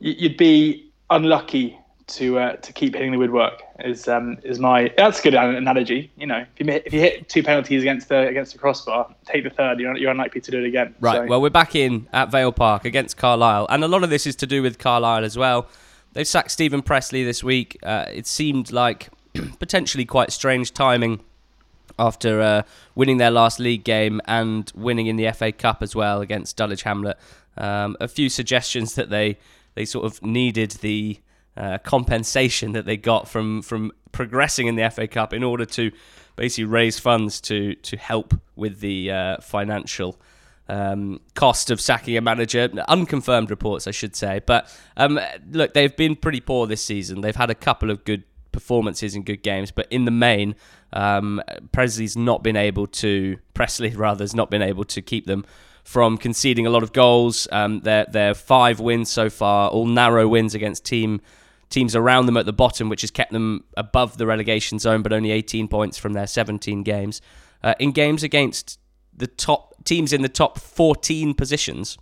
you'd 0.00 0.36
be 0.36 0.90
unlucky 1.10 1.78
to 2.06 2.38
uh, 2.38 2.56
to 2.56 2.72
keep 2.72 2.94
hitting 2.94 3.12
the 3.12 3.18
woodwork. 3.18 3.62
Is 3.80 4.08
um, 4.08 4.38
is 4.44 4.58
my 4.58 4.92
that's 4.96 5.20
a 5.20 5.22
good 5.22 5.34
analogy. 5.34 6.10
You 6.16 6.26
know, 6.26 6.44
if 6.56 6.66
you 6.66 6.72
if 6.72 6.92
you 6.92 7.00
hit 7.00 7.28
two 7.28 7.42
penalties 7.42 7.82
against 7.82 8.08
the 8.08 8.26
against 8.28 8.52
the 8.52 8.58
crossbar, 8.58 9.14
take 9.24 9.44
the 9.44 9.50
third. 9.50 9.80
You're 9.80 9.96
you're 9.96 10.10
unlikely 10.10 10.40
to 10.42 10.50
do 10.50 10.58
it 10.58 10.66
again. 10.66 10.94
Right. 11.00 11.16
So. 11.16 11.26
Well, 11.26 11.40
we're 11.40 11.50
back 11.50 11.74
in 11.74 12.08
at 12.12 12.30
Vale 12.30 12.52
Park 12.52 12.84
against 12.84 13.16
Carlisle, 13.16 13.66
and 13.70 13.82
a 13.84 13.88
lot 13.88 14.04
of 14.04 14.10
this 14.10 14.26
is 14.26 14.36
to 14.36 14.46
do 14.46 14.62
with 14.62 14.78
Carlisle 14.78 15.24
as 15.24 15.36
well. 15.36 15.66
They've 16.12 16.28
sacked 16.28 16.52
Steven 16.52 16.82
Pressley 16.82 17.24
this 17.24 17.42
week. 17.42 17.78
Uh, 17.82 18.06
it 18.12 18.26
seemed 18.26 18.70
like 18.70 19.08
potentially 19.58 20.04
quite 20.04 20.30
strange 20.30 20.72
timing 20.72 21.20
after 21.98 22.40
uh, 22.40 22.62
winning 22.94 23.18
their 23.18 23.30
last 23.30 23.58
league 23.58 23.84
game 23.84 24.20
and 24.26 24.70
winning 24.74 25.06
in 25.06 25.16
the 25.16 25.30
FA 25.32 25.52
Cup 25.52 25.82
as 25.82 25.94
well 25.94 26.20
against 26.20 26.56
Dulwich 26.56 26.82
Hamlet. 26.82 27.18
Um, 27.56 27.96
a 28.00 28.08
few 28.08 28.28
suggestions 28.28 28.94
that 28.94 29.10
they 29.10 29.38
they 29.74 29.84
sort 29.84 30.04
of 30.04 30.22
needed 30.22 30.72
the 30.72 31.18
uh, 31.56 31.78
compensation 31.78 32.72
that 32.72 32.86
they 32.86 32.96
got 32.96 33.28
from 33.28 33.62
from 33.62 33.92
progressing 34.12 34.66
in 34.66 34.76
the 34.76 34.90
FA 34.90 35.06
Cup 35.06 35.32
in 35.32 35.42
order 35.42 35.64
to 35.64 35.90
basically 36.36 36.64
raise 36.64 36.98
funds 36.98 37.40
to 37.42 37.74
to 37.76 37.96
help 37.96 38.34
with 38.56 38.80
the 38.80 39.10
uh, 39.10 39.36
financial 39.40 40.18
um, 40.68 41.20
cost 41.34 41.70
of 41.70 41.80
sacking 41.80 42.16
a 42.16 42.20
manager. 42.20 42.68
Unconfirmed 42.88 43.50
reports, 43.50 43.86
I 43.86 43.90
should 43.90 44.16
say. 44.16 44.40
But 44.44 44.74
um, 44.96 45.20
look, 45.50 45.74
they've 45.74 45.94
been 45.94 46.16
pretty 46.16 46.40
poor 46.40 46.66
this 46.66 46.84
season. 46.84 47.20
They've 47.20 47.36
had 47.36 47.50
a 47.50 47.54
couple 47.54 47.90
of 47.90 48.04
good 48.04 48.24
performances 48.52 49.14
and 49.14 49.24
good 49.26 49.42
games, 49.42 49.70
but 49.70 49.86
in 49.90 50.04
the 50.04 50.10
main, 50.10 50.54
um, 50.92 51.42
Presley's 51.72 52.16
not 52.16 52.42
been 52.42 52.56
able 52.56 52.86
to 52.86 53.38
Pressley 53.52 53.90
rather 53.96 54.22
has 54.22 54.34
not 54.34 54.50
been 54.50 54.62
able 54.62 54.84
to 54.84 55.02
keep 55.02 55.26
them 55.26 55.44
from 55.82 56.16
conceding 56.16 56.66
a 56.66 56.70
lot 56.70 56.82
of 56.82 56.92
goals. 56.92 57.46
Um, 57.52 57.80
their 57.80 58.06
their 58.06 58.34
five 58.34 58.80
wins 58.80 59.10
so 59.10 59.28
far, 59.28 59.68
all 59.70 59.86
narrow 59.86 60.26
wins 60.26 60.54
against 60.54 60.84
team 60.84 61.20
teams 61.70 61.96
around 61.96 62.26
them 62.26 62.36
at 62.36 62.46
the 62.46 62.52
bottom, 62.52 62.88
which 62.88 63.00
has 63.00 63.10
kept 63.10 63.32
them 63.32 63.64
above 63.76 64.16
the 64.18 64.26
relegation 64.26 64.78
zone, 64.78 65.02
but 65.02 65.12
only 65.12 65.30
18 65.30 65.68
points 65.68 65.98
from 65.98 66.12
their 66.12 66.26
17 66.26 66.82
games. 66.82 67.20
Uh, 67.62 67.74
in 67.78 67.92
games 67.92 68.22
against 68.22 68.78
the 69.16 69.26
top 69.26 69.74
teams 69.84 70.12
in 70.12 70.22
the 70.22 70.28
top 70.28 70.58
14 70.58 71.34
positions, 71.34 71.98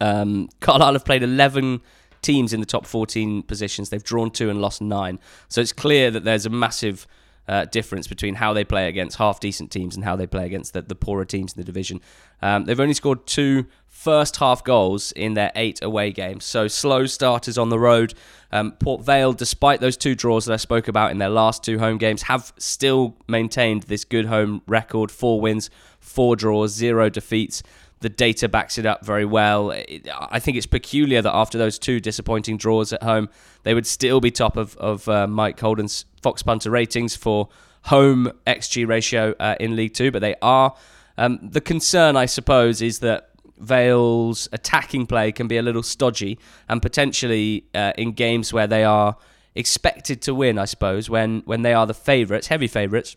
um, 0.00 0.48
Carlisle 0.60 0.94
have 0.94 1.04
played 1.04 1.22
11 1.22 1.80
teams 2.22 2.52
in 2.52 2.60
the 2.60 2.66
top 2.66 2.86
14 2.86 3.42
positions. 3.42 3.90
They've 3.90 4.02
drawn 4.02 4.30
two 4.30 4.50
and 4.50 4.60
lost 4.60 4.80
nine. 4.80 5.18
So 5.48 5.60
it's 5.60 5.72
clear 5.72 6.10
that 6.10 6.24
there's 6.24 6.46
a 6.46 6.50
massive 6.50 7.06
uh, 7.46 7.66
difference 7.66 8.06
between 8.06 8.36
how 8.36 8.52
they 8.52 8.64
play 8.64 8.88
against 8.88 9.18
half 9.18 9.38
decent 9.38 9.70
teams 9.70 9.94
and 9.94 10.04
how 10.04 10.16
they 10.16 10.26
play 10.26 10.46
against 10.46 10.72
the, 10.72 10.82
the 10.82 10.94
poorer 10.94 11.26
teams 11.26 11.52
in 11.52 11.60
the 11.60 11.64
division. 11.64 12.00
Um, 12.40 12.64
they've 12.64 12.80
only 12.80 12.94
scored 12.94 13.26
two 13.26 13.66
first 14.04 14.36
half 14.36 14.62
goals 14.62 15.12
in 15.12 15.32
their 15.32 15.50
eight 15.56 15.82
away 15.82 16.12
games. 16.12 16.44
So 16.44 16.68
slow 16.68 17.06
starters 17.06 17.56
on 17.56 17.70
the 17.70 17.78
road. 17.78 18.12
Um, 18.52 18.72
Port 18.72 19.02
Vale, 19.02 19.32
despite 19.32 19.80
those 19.80 19.96
two 19.96 20.14
draws 20.14 20.44
that 20.44 20.52
I 20.52 20.58
spoke 20.58 20.88
about 20.88 21.10
in 21.10 21.16
their 21.16 21.30
last 21.30 21.64
two 21.64 21.78
home 21.78 21.96
games, 21.96 22.22
have 22.22 22.52
still 22.58 23.16
maintained 23.26 23.84
this 23.84 24.04
good 24.04 24.26
home 24.26 24.60
record 24.68 25.10
four 25.10 25.40
wins, 25.40 25.70
four 26.00 26.36
draws, 26.36 26.72
zero 26.72 27.08
defeats. 27.08 27.62
The 28.00 28.10
data 28.10 28.46
backs 28.46 28.76
it 28.76 28.84
up 28.84 29.06
very 29.06 29.24
well. 29.24 29.72
I 29.72 30.38
think 30.38 30.58
it's 30.58 30.66
peculiar 30.66 31.22
that 31.22 31.34
after 31.34 31.56
those 31.56 31.78
two 31.78 31.98
disappointing 31.98 32.58
draws 32.58 32.92
at 32.92 33.02
home, 33.02 33.30
they 33.62 33.72
would 33.72 33.86
still 33.86 34.20
be 34.20 34.30
top 34.30 34.58
of, 34.58 34.76
of 34.76 35.08
uh, 35.08 35.26
Mike 35.26 35.58
Holden's 35.58 36.04
Fox 36.20 36.42
Punter 36.42 36.70
ratings 36.70 37.16
for 37.16 37.48
home 37.84 38.30
XG 38.46 38.86
ratio 38.86 39.34
uh, 39.40 39.56
in 39.58 39.76
League 39.76 39.94
Two, 39.94 40.10
but 40.10 40.20
they 40.20 40.34
are. 40.42 40.76
Um, 41.16 41.38
the 41.42 41.62
concern, 41.62 42.16
I 42.16 42.26
suppose, 42.26 42.82
is 42.82 42.98
that 42.98 43.30
Vale's 43.58 44.48
attacking 44.52 45.06
play 45.06 45.32
can 45.32 45.48
be 45.48 45.56
a 45.56 45.62
little 45.62 45.82
stodgy, 45.82 46.38
and 46.68 46.82
potentially 46.82 47.64
uh, 47.74 47.92
in 47.96 48.12
games 48.12 48.52
where 48.52 48.66
they 48.66 48.84
are 48.84 49.16
expected 49.54 50.20
to 50.22 50.34
win, 50.34 50.58
I 50.58 50.64
suppose, 50.64 51.08
when 51.08 51.42
when 51.44 51.62
they 51.62 51.74
are 51.74 51.86
the 51.86 51.94
favourites, 51.94 52.48
heavy 52.48 52.66
favourites, 52.66 53.16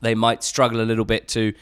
they 0.00 0.14
might 0.14 0.42
struggle 0.42 0.80
a 0.80 0.86
little 0.86 1.04
bit 1.04 1.28
to 1.28 1.52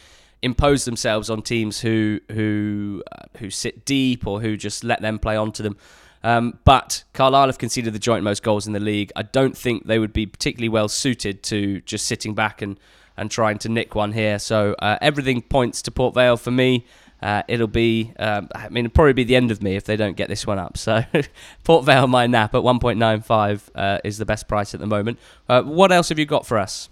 impose 0.42 0.84
themselves 0.84 1.30
on 1.30 1.42
teams 1.42 1.80
who 1.80 2.20
who 2.30 3.02
uh, 3.10 3.24
who 3.38 3.50
sit 3.50 3.84
deep 3.84 4.26
or 4.26 4.40
who 4.40 4.56
just 4.56 4.84
let 4.84 5.00
them 5.00 5.18
play 5.18 5.36
onto 5.36 5.62
them. 5.62 5.76
Um, 6.24 6.58
but 6.64 7.04
Carlisle 7.12 7.48
have 7.48 7.58
conceded 7.58 7.92
the 7.92 7.98
joint 7.98 8.24
most 8.24 8.42
goals 8.42 8.66
in 8.66 8.72
the 8.72 8.80
league. 8.80 9.12
I 9.14 9.22
don't 9.22 9.56
think 9.56 9.86
they 9.86 9.98
would 9.98 10.14
be 10.14 10.24
particularly 10.24 10.70
well 10.70 10.88
suited 10.88 11.42
to 11.44 11.82
just 11.82 12.06
sitting 12.06 12.34
back 12.34 12.62
and, 12.62 12.80
and 13.14 13.30
trying 13.30 13.58
to 13.58 13.68
nick 13.68 13.94
one 13.94 14.12
here. 14.12 14.38
So 14.38 14.74
uh, 14.78 14.96
everything 15.02 15.42
points 15.42 15.82
to 15.82 15.90
Port 15.90 16.14
Vale 16.14 16.38
for 16.38 16.50
me. 16.50 16.86
Uh, 17.24 17.42
it'll 17.48 17.66
be, 17.66 18.12
um, 18.18 18.50
I 18.54 18.68
mean, 18.68 18.84
it'll 18.84 18.94
probably 18.94 19.14
be 19.14 19.24
the 19.24 19.34
end 19.34 19.50
of 19.50 19.62
me 19.62 19.76
if 19.76 19.84
they 19.84 19.96
don't 19.96 20.14
get 20.14 20.28
this 20.28 20.46
one 20.46 20.58
up. 20.58 20.76
So 20.76 21.02
Port 21.64 21.86
Vale, 21.86 22.06
my 22.06 22.26
nap 22.26 22.54
at 22.54 22.60
1.95 22.60 23.70
uh, 23.74 23.98
is 24.04 24.18
the 24.18 24.26
best 24.26 24.46
price 24.46 24.74
at 24.74 24.80
the 24.80 24.86
moment. 24.86 25.18
Uh, 25.48 25.62
what 25.62 25.90
else 25.90 26.10
have 26.10 26.18
you 26.18 26.26
got 26.26 26.46
for 26.46 26.58
us? 26.58 26.90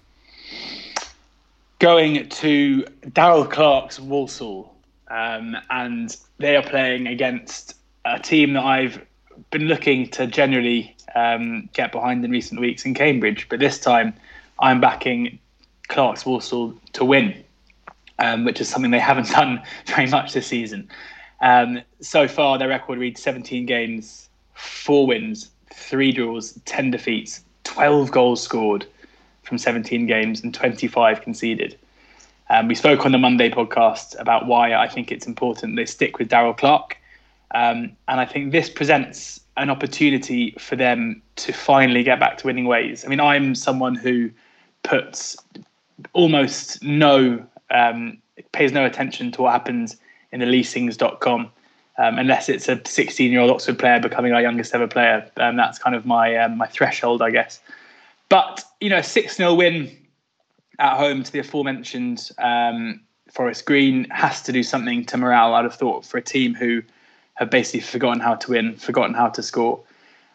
Going 1.81 2.31
to 2.31 2.87
Darrell 3.13 3.45
Clarke's 3.45 4.01
Walsall, 4.01 4.75
um, 5.09 5.55
and 5.69 6.17
they 6.39 6.57
are 6.57 6.63
playing 6.63 7.09
against 7.09 7.77
a 8.07 8.19
team 8.19 8.55
that 8.55 8.65
I've 8.65 9.05
been 9.51 9.67
looking 9.69 10.09
to 10.13 10.27
generally 10.27 10.97
um, 11.15 11.69
get 11.75 11.93
behind 11.93 12.25
in 12.25 12.31
recent 12.31 12.59
weeks 12.59 12.87
in 12.87 12.95
Cambridge, 12.95 13.51
but 13.51 13.61
this 13.61 13.79
time 13.79 14.15
I'm 14.59 14.81
backing 14.81 15.41
Clarke's 15.89 16.25
Walsall 16.25 16.73
to 16.95 17.05
win, 17.05 17.45
um, 18.19 18.45
which 18.45 18.61
is 18.61 18.69
something 18.69 18.91
they 18.91 18.99
haven't 18.99 19.29
done 19.31 19.63
very 19.87 20.09
much 20.09 20.33
this 20.33 20.47
season. 20.47 20.89
Um, 21.41 21.83
so 22.01 22.29
far, 22.29 22.59
their 22.59 22.69
record 22.69 22.99
reads 22.99 23.21
17 23.23 23.67
games, 23.67 24.29
four 24.55 25.07
wins, 25.07 25.51
three 25.75 26.13
draws, 26.13 26.53
10 26.65 26.91
defeats, 26.91 27.45
12 27.65 28.11
goals 28.11 28.43
scored 28.43 28.87
from 29.43 29.59
17 29.59 30.07
games, 30.07 30.43
and 30.43 30.55
25 30.55 31.21
conceded. 31.21 31.77
Um, 32.49 32.69
we 32.69 32.75
spoke 32.75 33.05
on 33.05 33.13
the 33.13 33.19
Monday 33.19 33.51
podcast 33.51 34.19
about 34.21 34.47
why 34.47 34.75
I 34.75 34.87
think 34.87 35.11
it's 35.11 35.27
important 35.27 35.77
they 35.77 35.87
stick 35.87 36.19
with 36.19 36.29
Darrell 36.29 36.55
Clarke. 36.55 36.97
Um, 37.55 37.97
and 38.09 38.21
I 38.21 38.25
think 38.25 38.53
this 38.53 38.71
presents 38.71 39.41
an 39.57 39.71
opportunity 39.71 40.55
for 40.59 40.77
them 40.77 41.23
to 41.37 41.53
finally 41.53 42.03
get 42.03 42.21
back 42.21 42.39
to 42.39 42.47
winning 42.47 42.67
ways. 42.67 43.05
I 43.05 43.09
mean, 43.09 43.21
I'm 43.21 43.55
someone 43.55 43.95
who 43.95 44.31
puts 44.83 45.37
almost 46.13 46.83
no, 46.83 47.45
um, 47.73 48.19
pays 48.53 48.73
no 48.73 48.85
attention 48.85 49.33
to 49.33 49.43
what 49.43 49.53
happens 49.53 49.97
in 50.31 50.41
the 50.41 50.47
leasings.com. 50.47 51.51
Um, 51.99 52.19
unless 52.19 52.49
it's 52.49 52.69
a 52.69 52.81
16 52.87 53.31
year 53.31 53.41
old 53.41 53.51
Oxford 53.51 53.79
player 53.79 54.01
becoming 54.01 54.33
our 54.33 54.41
youngest 54.41 54.75
ever 54.75 54.89
player. 54.89 55.31
Um, 55.37 55.57
that's 55.57 55.79
kind 55.79 55.95
of 55.95 56.07
my 56.07 56.37
um, 56.37 56.57
my 56.57 56.67
threshold, 56.67 57.21
I 57.21 57.31
guess. 57.31 57.61
But, 58.31 58.65
you 58.81 58.89
know, 58.89 59.03
6 59.03 59.37
0 59.37 59.55
win 59.55 59.95
at 60.79 60.97
home 60.97 61.23
to 61.23 61.31
the 61.31 61.41
aforementioned 61.41 62.31
um, 62.39 63.01
Forest 63.31 63.67
Green 63.67 64.09
has 64.11 64.41
to 64.43 64.53
do 64.53 64.63
something 64.63 65.05
to 65.05 65.19
morale, 65.19 65.55
I'd 65.55 65.65
have 65.65 65.75
thought, 65.75 66.07
for 66.07 66.17
a 66.17 66.23
team 66.23 66.55
who 66.55 66.83
have 67.35 67.51
basically 67.51 67.81
forgotten 67.81 68.21
how 68.21 68.37
to 68.37 68.51
win, 68.53 68.77
forgotten 68.77 69.15
how 69.15 69.29
to 69.29 69.43
score. 69.43 69.83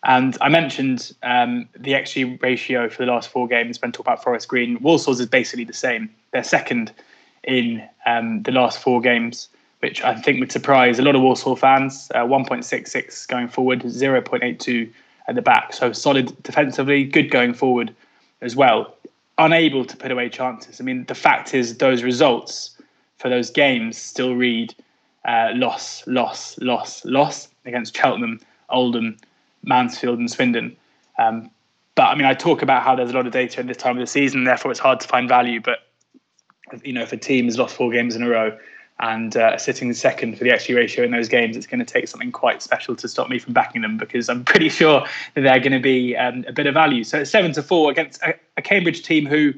And 0.04 0.38
I 0.42 0.50
mentioned 0.50 1.12
um, 1.24 1.68
the 1.76 1.94
XG 1.94 2.42
ratio 2.42 2.88
for 2.88 3.04
the 3.04 3.12
last 3.12 3.30
four 3.30 3.48
games 3.48 3.82
when 3.82 3.92
talking 3.92 4.12
about 4.12 4.24
Forest 4.24 4.48
Green. 4.48 4.78
Walsall's 4.80 5.20
is 5.20 5.26
basically 5.26 5.66
the 5.66 5.74
same. 5.74 6.10
They're 6.32 6.44
second 6.44 6.92
in 7.48 7.82
um, 8.06 8.44
the 8.44 8.52
last 8.52 8.80
four 8.80 9.02
games, 9.02 9.50
which 9.80 10.04
I 10.04 10.14
think 10.14 10.40
would 10.40 10.52
surprise 10.52 11.00
a 11.00 11.02
lot 11.02 11.16
of 11.16 11.22
Walsall 11.22 11.56
fans. 11.56 12.12
Uh, 12.14 12.20
1.66 12.20 13.28
going 13.28 13.48
forward, 13.48 13.82
0.82 13.82 14.92
at 15.28 15.36
the 15.36 15.42
back. 15.42 15.74
So 15.74 15.92
solid 15.92 16.42
defensively, 16.44 17.04
good 17.04 17.32
going 17.32 17.54
forward 17.54 17.96
as 18.42 18.56
well. 18.56 18.96
Unable 19.40 19.86
to 19.86 19.98
put 19.98 20.12
away 20.12 20.30
chances. 20.30 20.80
I 20.80 20.84
mean, 20.84 21.06
the 21.06 21.16
fact 21.16 21.54
is, 21.54 21.78
those 21.78 22.04
results 22.04 22.78
for 23.18 23.30
those 23.30 23.50
games 23.50 23.98
still 23.98 24.36
read 24.36 24.76
uh, 25.26 25.50
loss, 25.54 26.06
loss, 26.08 26.58
loss, 26.60 27.04
loss 27.06 27.48
against 27.66 27.96
Cheltenham, 27.96 28.40
Oldham, 28.70 29.18
Mansfield, 29.64 30.20
and 30.20 30.30
Swindon. 30.30 30.76
Um, 31.20 31.50
but 31.96 32.06
I 32.06 32.16
mean, 32.16 32.26
I 32.26 32.34
talk 32.34 32.62
about 32.62 32.84
how 32.84 32.96
there's 32.96 33.10
a 33.10 33.14
lot 33.14 33.26
of 33.26 33.34
data 33.34 33.60
in 33.60 33.68
this 33.68 33.78
time 33.78 33.98
of 33.98 34.02
the 34.02 34.08
season, 34.08 34.44
therefore 34.44 34.72
it's 34.72 34.80
hard 34.80 35.00
to 35.00 35.08
find 35.08 35.28
value. 35.28 35.60
But 35.60 35.80
you 36.84 36.94
know, 36.94 37.02
if 37.02 37.14
a 37.14 37.18
team 37.18 37.46
has 37.46 37.58
lost 37.58 37.76
four 37.76 37.92
games 37.92 38.16
in 38.16 38.24
a 38.24 38.30
row 38.30 38.58
and 39.00 39.38
uh, 39.38 39.58
sitting 39.58 39.94
second 39.94 40.38
for 40.38 40.44
the 40.44 40.50
XG 40.50 40.76
ratio 40.76 41.06
in 41.06 41.12
those 41.12 41.30
games, 41.30 41.56
it's 41.56 41.68
going 41.68 41.80
to 41.80 41.86
take 41.86 42.08
something 42.08 42.32
quite 42.32 42.62
special 42.62 42.96
to 42.96 43.08
stop 43.08 43.30
me 43.30 43.38
from 43.38 43.54
backing 43.54 43.82
them 43.82 43.98
because 43.98 44.30
I'm 44.30 44.44
pretty 44.46 44.70
sure 44.70 45.06
that 45.36 45.42
they're 45.42 45.60
going 45.60 45.72
to 45.72 45.80
be 45.80 46.16
um, 46.16 46.46
a 46.48 46.54
bit 46.54 46.68
of 46.68 46.74
value. 46.74 47.04
So 47.04 47.20
it's 47.20 47.32
seven 47.32 47.52
to 47.54 47.64
four 47.64 47.92
against 47.92 48.22
a, 48.24 48.36
a 48.58 48.62
Cambridge 48.62 49.04
team 49.04 49.26
who 49.26 49.54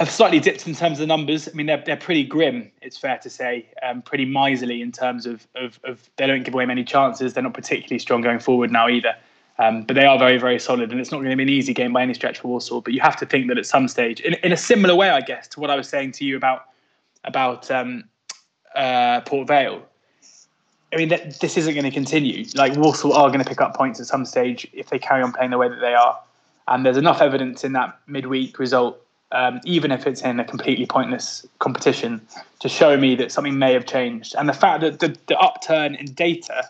have 0.00 0.10
slightly 0.10 0.40
dipped 0.40 0.66
in 0.66 0.74
terms 0.74 0.94
of 0.94 1.00
the 1.00 1.06
numbers. 1.06 1.46
I 1.46 1.52
mean, 1.52 1.66
they're, 1.66 1.82
they're 1.84 1.96
pretty 1.96 2.24
grim, 2.24 2.70
it's 2.80 2.96
fair 2.96 3.18
to 3.18 3.28
say, 3.28 3.66
um, 3.82 4.00
pretty 4.00 4.24
miserly 4.24 4.80
in 4.80 4.92
terms 4.92 5.26
of, 5.26 5.46
of, 5.54 5.78
of, 5.84 6.08
they 6.16 6.26
don't 6.26 6.42
give 6.42 6.54
away 6.54 6.64
many 6.64 6.84
chances. 6.84 7.34
They're 7.34 7.42
not 7.42 7.52
particularly 7.52 7.98
strong 7.98 8.22
going 8.22 8.38
forward 8.38 8.72
now 8.72 8.88
either. 8.88 9.14
Um, 9.60 9.82
but 9.82 9.94
they 9.94 10.06
are 10.06 10.18
very, 10.18 10.38
very 10.38 10.58
solid, 10.58 10.90
and 10.90 10.98
it's 11.00 11.10
not 11.10 11.18
going 11.18 11.30
to 11.30 11.36
be 11.36 11.42
an 11.42 11.48
easy 11.50 11.74
game 11.74 11.92
by 11.92 12.02
any 12.02 12.14
stretch 12.14 12.38
for 12.38 12.48
Walsall. 12.48 12.80
But 12.80 12.94
you 12.94 13.00
have 13.00 13.16
to 13.18 13.26
think 13.26 13.48
that 13.48 13.58
at 13.58 13.66
some 13.66 13.88
stage, 13.88 14.20
in, 14.20 14.34
in 14.42 14.52
a 14.52 14.56
similar 14.56 14.94
way, 14.94 15.10
I 15.10 15.20
guess, 15.20 15.46
to 15.48 15.60
what 15.60 15.70
I 15.70 15.76
was 15.76 15.88
saying 15.88 16.12
to 16.12 16.24
you 16.24 16.36
about 16.36 16.64
about 17.24 17.70
um, 17.70 18.04
uh, 18.74 19.20
Port 19.20 19.46
Vale. 19.46 19.82
I 20.92 20.96
mean, 20.96 21.08
that, 21.10 21.38
this 21.40 21.56
isn't 21.58 21.74
going 21.74 21.84
to 21.84 21.90
continue. 21.90 22.46
Like 22.54 22.74
Walsall 22.76 23.12
are 23.12 23.28
going 23.28 23.40
to 23.40 23.48
pick 23.48 23.60
up 23.60 23.76
points 23.76 24.00
at 24.00 24.06
some 24.06 24.24
stage 24.24 24.66
if 24.72 24.88
they 24.88 24.98
carry 24.98 25.22
on 25.22 25.32
playing 25.32 25.50
the 25.50 25.58
way 25.58 25.68
that 25.68 25.80
they 25.80 25.94
are. 25.94 26.18
And 26.66 26.84
there's 26.84 26.96
enough 26.96 27.20
evidence 27.20 27.62
in 27.62 27.72
that 27.74 27.98
midweek 28.06 28.58
result 28.58 29.00
um, 29.32 29.60
even 29.64 29.92
if 29.92 30.06
it's 30.06 30.22
in 30.22 30.40
a 30.40 30.44
completely 30.44 30.86
pointless 30.86 31.46
competition, 31.60 32.20
to 32.58 32.68
show 32.68 32.96
me 32.96 33.14
that 33.16 33.30
something 33.30 33.58
may 33.58 33.72
have 33.72 33.86
changed. 33.86 34.34
And 34.36 34.48
the 34.48 34.52
fact 34.52 34.80
that 34.80 34.98
the, 34.98 35.16
the 35.26 35.38
upturn 35.38 35.94
in 35.94 36.06
data, 36.12 36.68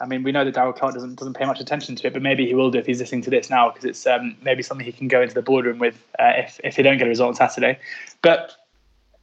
I 0.00 0.06
mean, 0.06 0.22
we 0.22 0.32
know 0.32 0.44
that 0.44 0.54
Darrell 0.54 0.72
Clarke 0.72 0.94
doesn't 0.94 1.16
doesn't 1.16 1.34
pay 1.34 1.44
much 1.44 1.60
attention 1.60 1.94
to 1.96 2.06
it, 2.06 2.12
but 2.12 2.22
maybe 2.22 2.46
he 2.46 2.54
will 2.54 2.70
do 2.70 2.78
if 2.78 2.86
he's 2.86 2.98
listening 2.98 3.22
to 3.22 3.30
this 3.30 3.48
now 3.48 3.70
because 3.70 3.84
it's 3.84 4.06
um, 4.06 4.36
maybe 4.42 4.62
something 4.62 4.84
he 4.84 4.92
can 4.92 5.08
go 5.08 5.22
into 5.22 5.34
the 5.34 5.42
boardroom 5.42 5.78
with 5.78 6.04
uh, 6.18 6.32
if 6.36 6.60
if 6.64 6.76
they 6.76 6.82
don't 6.82 6.98
get 6.98 7.06
a 7.06 7.10
result 7.10 7.28
on 7.28 7.34
Saturday. 7.34 7.78
But 8.22 8.56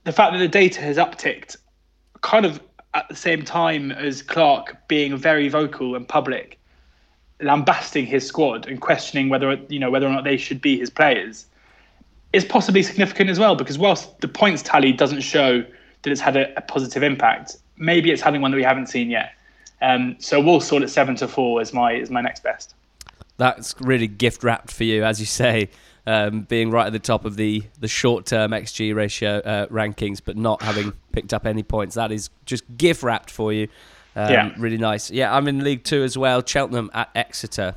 the 0.05 0.11
fact 0.11 0.33
that 0.33 0.39
the 0.39 0.47
data 0.47 0.81
has 0.81 0.97
upticked, 0.97 1.57
kind 2.21 2.45
of 2.45 2.61
at 2.93 3.07
the 3.09 3.15
same 3.15 3.43
time 3.43 3.91
as 3.91 4.21
Clarke 4.21 4.77
being 4.87 5.15
very 5.17 5.49
vocal 5.49 5.95
and 5.95 6.07
public, 6.07 6.57
lambasting 7.41 8.05
his 8.05 8.25
squad 8.25 8.67
and 8.67 8.79
questioning 8.79 9.29
whether 9.29 9.53
you 9.67 9.79
know 9.79 9.91
whether 9.91 10.07
or 10.07 10.11
not 10.11 10.23
they 10.23 10.37
should 10.37 10.61
be 10.61 10.77
his 10.77 10.89
players 10.89 11.45
is 12.33 12.45
possibly 12.45 12.81
significant 12.81 13.29
as 13.29 13.39
well 13.39 13.55
because 13.55 13.77
whilst 13.77 14.19
the 14.21 14.27
points 14.27 14.61
tally 14.61 14.93
doesn't 14.93 15.21
show 15.21 15.63
that 16.03 16.11
it's 16.11 16.21
had 16.21 16.37
a, 16.37 16.57
a 16.57 16.61
positive 16.61 17.03
impact, 17.03 17.57
maybe 17.77 18.11
it's 18.11 18.21
having 18.21 18.41
one 18.41 18.51
that 18.51 18.57
we 18.57 18.63
haven't 18.63 18.87
seen 18.87 19.09
yet. 19.09 19.33
Um, 19.81 20.15
so 20.19 20.39
Walsall 20.39 20.83
at 20.83 20.89
seven 20.89 21.15
to 21.17 21.27
four 21.27 21.61
is 21.61 21.73
my 21.73 21.93
is 21.93 22.09
my 22.09 22.21
next 22.21 22.43
best. 22.43 22.75
That's 23.37 23.73
really 23.79 24.07
gift 24.07 24.43
wrapped 24.43 24.71
for 24.71 24.83
you, 24.83 25.03
as 25.03 25.19
you 25.19 25.25
say, 25.25 25.69
um, 26.05 26.41
being 26.41 26.69
right 26.69 26.87
at 26.87 26.93
the 26.93 26.99
top 26.99 27.25
of 27.25 27.35
the 27.35 27.63
the 27.79 27.87
short 27.87 28.25
term 28.25 28.51
XG 28.51 28.93
ratio 28.93 29.37
uh, 29.37 29.67
rankings, 29.67 30.21
but 30.23 30.37
not 30.37 30.61
having 30.61 30.93
picked 31.11 31.33
up 31.33 31.45
any 31.45 31.63
points. 31.63 31.95
That 31.95 32.11
is 32.11 32.29
just 32.45 32.63
gift 32.77 33.03
wrapped 33.03 33.31
for 33.31 33.51
you. 33.51 33.67
Um, 34.15 34.31
yeah, 34.31 34.53
really 34.57 34.77
nice. 34.77 35.09
Yeah, 35.09 35.33
I'm 35.35 35.47
in 35.47 35.63
League 35.63 35.83
Two 35.83 36.03
as 36.03 36.17
well. 36.17 36.43
Cheltenham 36.45 36.91
at 36.93 37.09
Exeter. 37.15 37.75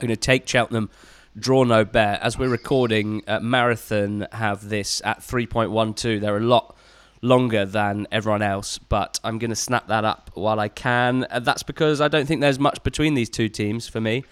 I'm 0.00 0.08
going 0.08 0.16
to 0.16 0.20
take 0.20 0.46
Cheltenham 0.46 0.90
draw 1.38 1.64
no 1.64 1.84
bet. 1.84 2.20
As 2.20 2.38
we're 2.38 2.48
recording, 2.48 3.22
uh, 3.26 3.40
Marathon 3.40 4.26
have 4.32 4.68
this 4.68 5.00
at 5.04 5.20
3.12. 5.20 6.20
They're 6.20 6.36
a 6.36 6.40
lot 6.40 6.76
longer 7.24 7.64
than 7.64 8.06
everyone 8.12 8.42
else, 8.42 8.78
but 8.78 9.18
I'm 9.24 9.38
going 9.38 9.50
to 9.50 9.56
snap 9.56 9.88
that 9.88 10.04
up 10.04 10.30
while 10.34 10.60
I 10.60 10.68
can. 10.68 11.26
Uh, 11.30 11.40
that's 11.40 11.62
because 11.62 12.00
I 12.00 12.08
don't 12.08 12.26
think 12.26 12.40
there's 12.40 12.58
much 12.58 12.82
between 12.82 13.14
these 13.14 13.30
two 13.30 13.48
teams 13.48 13.88
for 13.88 14.00
me. 14.00 14.24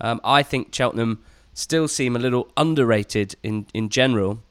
Um, 0.00 0.20
I 0.24 0.42
think 0.42 0.74
Cheltenham 0.74 1.22
still 1.52 1.88
seem 1.88 2.16
a 2.16 2.18
little 2.18 2.50
underrated 2.56 3.36
in 3.42 3.66
in 3.74 3.88
general, 3.88 4.42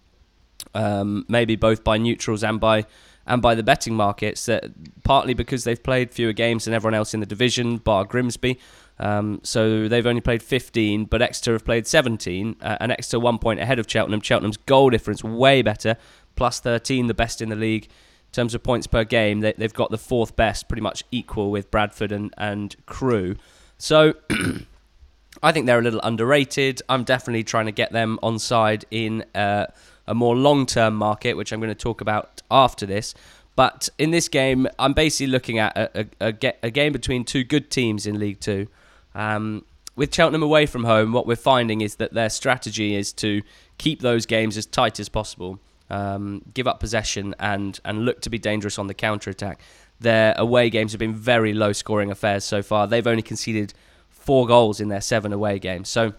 um, 0.74 1.26
maybe 1.28 1.56
both 1.56 1.84
by 1.84 1.98
neutrals 1.98 2.44
and 2.44 2.60
by 2.60 2.86
and 3.26 3.42
by 3.42 3.56
the 3.56 3.64
betting 3.64 3.96
markets. 3.96 4.48
Uh, 4.48 4.70
partly 5.04 5.34
because 5.34 5.64
they've 5.64 5.82
played 5.82 6.12
fewer 6.12 6.34
games 6.34 6.66
than 6.66 6.74
everyone 6.74 6.94
else 6.94 7.14
in 7.14 7.20
the 7.20 7.26
division, 7.26 7.78
bar 7.78 8.06
Grimsby. 8.06 8.60
Um, 9.00 9.42
so 9.44 9.88
they've 9.88 10.08
only 10.08 10.22
played 10.22 10.42
15, 10.42 11.06
but 11.06 11.22
Exeter 11.22 11.54
have 11.54 11.64
played 11.64 11.86
17, 11.86 12.56
uh, 12.62 12.78
and 12.80 12.92
Exeter 12.92 13.20
one 13.20 13.38
point 13.38 13.60
ahead 13.60 13.78
of 13.78 13.86
Cheltenham. 13.88 14.22
Cheltenham's 14.22 14.58
goal 14.58 14.90
difference 14.90 15.24
way 15.24 15.62
better, 15.62 15.98
plus 16.38 16.60
13, 16.60 17.08
the 17.08 17.14
best 17.14 17.42
in 17.42 17.50
the 17.50 17.56
league. 17.56 17.86
In 17.86 18.32
terms 18.32 18.54
of 18.54 18.64
points 18.64 18.88
per 18.88 19.04
game, 19.04 19.42
they, 19.42 19.54
have 19.60 19.74
got 19.74 19.90
the 19.90 19.98
fourth 19.98 20.36
best, 20.36 20.70
pretty 20.70 20.82
much 20.82 21.04
equal 21.12 21.52
with 21.52 21.70
Bradford 21.72 22.12
and, 22.12 22.34
and 22.38 22.76
Crewe. 22.86 23.36
So 23.78 24.14
I 25.44 25.52
think 25.52 25.66
they're 25.66 25.80
a 25.80 25.84
little 25.84 26.02
underrated. 26.02 26.82
I'm 26.88 27.04
definitely 27.04 27.44
trying 27.44 27.66
to 27.66 27.72
get 27.72 27.92
them 27.92 28.20
on 28.24 28.40
side 28.40 28.86
in 28.92 29.26
uh, 29.36 29.68
a 30.08 30.14
more 30.14 30.36
long 30.36 30.66
term 30.66 30.96
market, 30.96 31.36
which 31.36 31.52
I'm 31.52 31.60
going 31.60 31.70
to 31.70 31.76
talk 31.76 32.02
about 32.02 32.42
after 32.50 32.86
this. 32.86 33.14
But 33.56 33.90
in 33.98 34.12
this 34.12 34.28
game, 34.28 34.68
I'm 34.78 34.94
basically 34.94 35.32
looking 35.32 35.58
at 35.58 35.76
a, 35.76 36.08
a, 36.22 36.28
a, 36.30 36.54
a 36.64 36.70
game 36.70 36.94
between 36.94 37.24
two 37.24 37.44
good 37.44 37.72
teams 37.72 38.06
in 38.06 38.20
League 38.20 38.40
Two. 38.40 38.68
Um, 39.16 39.66
with 39.96 40.14
Cheltenham 40.14 40.44
away 40.44 40.68
from 40.68 40.84
home, 40.84 41.12
what 41.12 41.26
we're 41.26 41.36
finding 41.36 41.82
is 41.82 41.96
that 41.96 42.14
their 42.14 42.30
strategy 42.30 42.96
is 42.96 43.12
to 43.14 43.42
keep 43.80 44.02
those 44.02 44.28
games 44.28 44.56
as 44.56 44.68
tight 44.68 45.00
as 45.00 45.10
possible. 45.10 45.60
Um, 45.90 46.44
give 46.54 46.68
up 46.68 46.80
possession, 46.80 47.36
and 47.40 47.80
and 47.86 48.06
look 48.06 48.22
to 48.22 48.30
be 48.30 48.38
dangerous 48.38 48.78
on 48.80 48.88
the 48.88 48.94
counter 48.94 49.30
attack. 49.30 49.62
Their 50.00 50.36
away 50.38 50.70
games 50.70 50.92
have 50.92 51.00
been 51.00 51.16
very 51.16 51.54
low 51.54 51.74
scoring 51.74 52.12
affairs 52.12 52.44
so 52.44 52.62
far. 52.62 52.88
They've 52.88 53.08
only 53.08 53.24
conceded 53.24 53.74
four 54.10 54.46
goals 54.46 54.80
in 54.80 54.90
their 54.90 55.02
seven 55.02 55.34
away 55.34 55.58
games. 55.58 55.90
So 55.90 56.14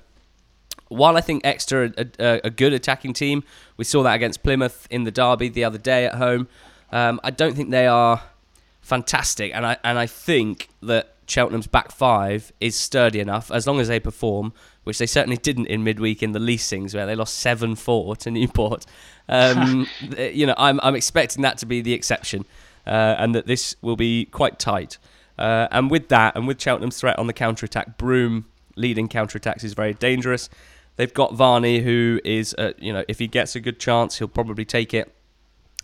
while 0.88 1.16
I 1.16 1.20
think 1.20 1.44
Exeter 1.44 1.84
are 1.84 2.04
a, 2.18 2.40
a, 2.44 2.50
good 2.50 2.72
attacking 2.72 3.12
team, 3.12 3.44
we 3.76 3.84
saw 3.84 4.02
that 4.02 4.14
against 4.14 4.42
Plymouth 4.42 4.88
in 4.90 5.04
the 5.04 5.10
derby 5.10 5.48
the 5.48 5.64
other 5.64 5.78
day 5.78 6.06
at 6.06 6.14
home. 6.14 6.48
Um, 6.90 7.20
I 7.22 7.30
don't 7.30 7.54
think 7.54 7.70
they 7.70 7.86
are 7.86 8.22
fantastic, 8.80 9.52
and 9.54 9.66
I 9.66 9.76
and 9.84 9.98
I 9.98 10.06
think 10.06 10.68
that 10.82 11.14
Cheltenham's 11.26 11.66
back 11.66 11.92
five 11.92 12.52
is 12.60 12.74
sturdy 12.74 13.20
enough 13.20 13.50
as 13.50 13.66
long 13.66 13.80
as 13.80 13.88
they 13.88 14.00
perform, 14.00 14.54
which 14.88 14.96
they 14.96 15.06
certainly 15.06 15.36
didn't 15.36 15.66
in 15.66 15.84
midweek 15.84 16.22
in 16.22 16.32
the 16.32 16.38
Leasings 16.38 16.94
where 16.94 17.04
they 17.04 17.14
lost 17.14 17.38
seven 17.38 17.76
four 17.76 18.16
to 18.16 18.30
Newport. 18.30 18.86
Um, 19.28 19.86
you 20.18 20.46
know, 20.46 20.54
I'm 20.56 20.80
I'm 20.82 20.94
expecting 20.94 21.42
that 21.42 21.58
to 21.58 21.66
be 21.66 21.82
the 21.82 21.92
exception, 21.92 22.46
uh, 22.86 23.14
and 23.18 23.34
that 23.34 23.46
this 23.46 23.76
will 23.82 23.96
be 23.96 24.24
quite 24.24 24.58
tight. 24.58 24.96
Uh, 25.38 25.68
and 25.70 25.90
with 25.90 26.08
that, 26.08 26.34
and 26.36 26.48
with 26.48 26.58
Cheltenham's 26.58 26.98
threat 26.98 27.18
on 27.18 27.26
the 27.26 27.34
counter 27.34 27.66
attack, 27.66 27.98
Broom 27.98 28.46
leading 28.76 29.08
counter 29.08 29.36
attacks 29.36 29.62
is 29.62 29.74
very 29.74 29.92
dangerous. 29.92 30.48
They've 30.96 31.12
got 31.12 31.34
Varney, 31.34 31.80
who 31.80 32.18
is, 32.24 32.54
uh, 32.56 32.72
you 32.78 32.94
know, 32.94 33.04
if 33.08 33.18
he 33.18 33.26
gets 33.26 33.54
a 33.54 33.60
good 33.60 33.78
chance, 33.78 34.18
he'll 34.18 34.26
probably 34.26 34.64
take 34.64 34.94
it. 34.94 35.14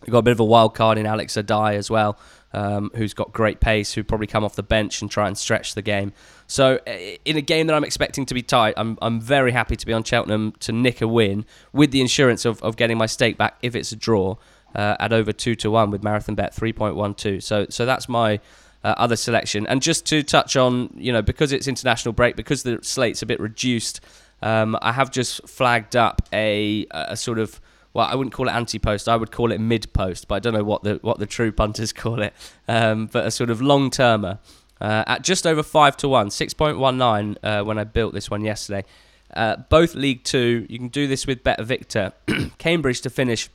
They've 0.00 0.12
got 0.12 0.20
a 0.20 0.22
bit 0.22 0.32
of 0.32 0.40
a 0.40 0.44
wild 0.44 0.74
card 0.74 0.96
in 0.96 1.04
Alex 1.04 1.34
Addai 1.34 1.74
as 1.74 1.90
well, 1.90 2.18
um, 2.54 2.90
who's 2.94 3.12
got 3.12 3.32
great 3.32 3.60
pace, 3.60 3.92
who 3.92 4.04
probably 4.04 4.26
come 4.26 4.44
off 4.44 4.54
the 4.54 4.62
bench 4.62 5.02
and 5.02 5.10
try 5.10 5.26
and 5.26 5.36
stretch 5.36 5.74
the 5.74 5.82
game. 5.82 6.12
So, 6.46 6.76
in 7.24 7.36
a 7.36 7.40
game 7.40 7.66
that 7.66 7.74
I'm 7.74 7.84
expecting 7.84 8.24
to 8.26 8.34
be 8.34 8.42
tight, 8.42 8.74
I'm, 8.76 8.96
I'm 9.02 9.20
very 9.20 9.52
happy 9.52 9.76
to 9.76 9.84
be 9.84 9.92
on 9.92 10.04
Cheltenham 10.04 10.52
to 10.60 10.72
nick 10.72 11.02
a 11.02 11.08
win 11.08 11.44
with 11.72 11.90
the 11.90 12.00
insurance 12.00 12.44
of, 12.44 12.62
of 12.62 12.76
getting 12.76 12.96
my 12.96 13.06
stake 13.06 13.36
back 13.36 13.58
if 13.60 13.74
it's 13.74 13.92
a 13.92 13.96
draw 13.96 14.36
uh, 14.74 14.96
at 15.00 15.12
over 15.12 15.32
2 15.32 15.54
to 15.56 15.70
1 15.70 15.90
with 15.90 16.02
Marathon 16.02 16.34
Bet 16.34 16.54
3.12. 16.54 17.42
So, 17.42 17.66
so 17.68 17.84
that's 17.84 18.08
my. 18.08 18.40
Uh, 18.82 18.92
other 18.98 19.16
selection. 19.16 19.66
And 19.66 19.80
just 19.80 20.04
to 20.08 20.22
touch 20.22 20.56
on, 20.56 20.90
you 20.94 21.10
know, 21.10 21.22
because 21.22 21.52
it's 21.52 21.66
international 21.66 22.12
break, 22.12 22.36
because 22.36 22.64
the 22.64 22.80
slate's 22.82 23.22
a 23.22 23.26
bit 23.26 23.40
reduced, 23.40 24.02
um, 24.42 24.76
I 24.82 24.92
have 24.92 25.10
just 25.10 25.48
flagged 25.48 25.96
up 25.96 26.20
a, 26.34 26.86
a 26.90 27.16
sort 27.16 27.38
of 27.38 27.62
well, 27.94 28.06
I 28.06 28.16
wouldn't 28.16 28.34
call 28.34 28.48
it 28.48 28.52
anti-post. 28.52 29.08
I 29.08 29.16
would 29.16 29.30
call 29.30 29.52
it 29.52 29.60
mid-post, 29.60 30.26
but 30.28 30.34
I 30.34 30.38
don't 30.40 30.52
know 30.52 30.64
what 30.64 30.82
the 30.82 30.98
what 31.02 31.18
the 31.18 31.26
true 31.26 31.52
punters 31.52 31.92
call 32.04 32.20
it. 32.20 32.34
Um, 32.68 33.06
but 33.06 33.26
a 33.26 33.30
sort 33.30 33.50
of 33.50 33.62
long-termer 33.62 34.38
uh, 34.80 35.04
at 35.06 35.22
just 35.22 35.46
over 35.46 35.62
five 35.62 35.96
to 35.98 36.08
one, 36.08 36.30
six 36.30 36.52
point 36.52 36.78
one 36.78 36.98
nine 36.98 37.38
uh, 37.42 37.62
when 37.62 37.78
I 37.78 37.84
built 37.84 38.12
this 38.12 38.30
one 38.30 38.42
yesterday. 38.44 38.84
Uh, 39.32 39.56
both 39.68 39.94
League 39.94 40.24
Two. 40.24 40.66
You 40.68 40.78
can 40.78 40.88
do 40.88 41.06
this 41.06 41.26
with 41.26 41.42
BetVictor. 41.44 42.12
Cambridge 42.58 43.00
to 43.02 43.10
finish 43.10 43.48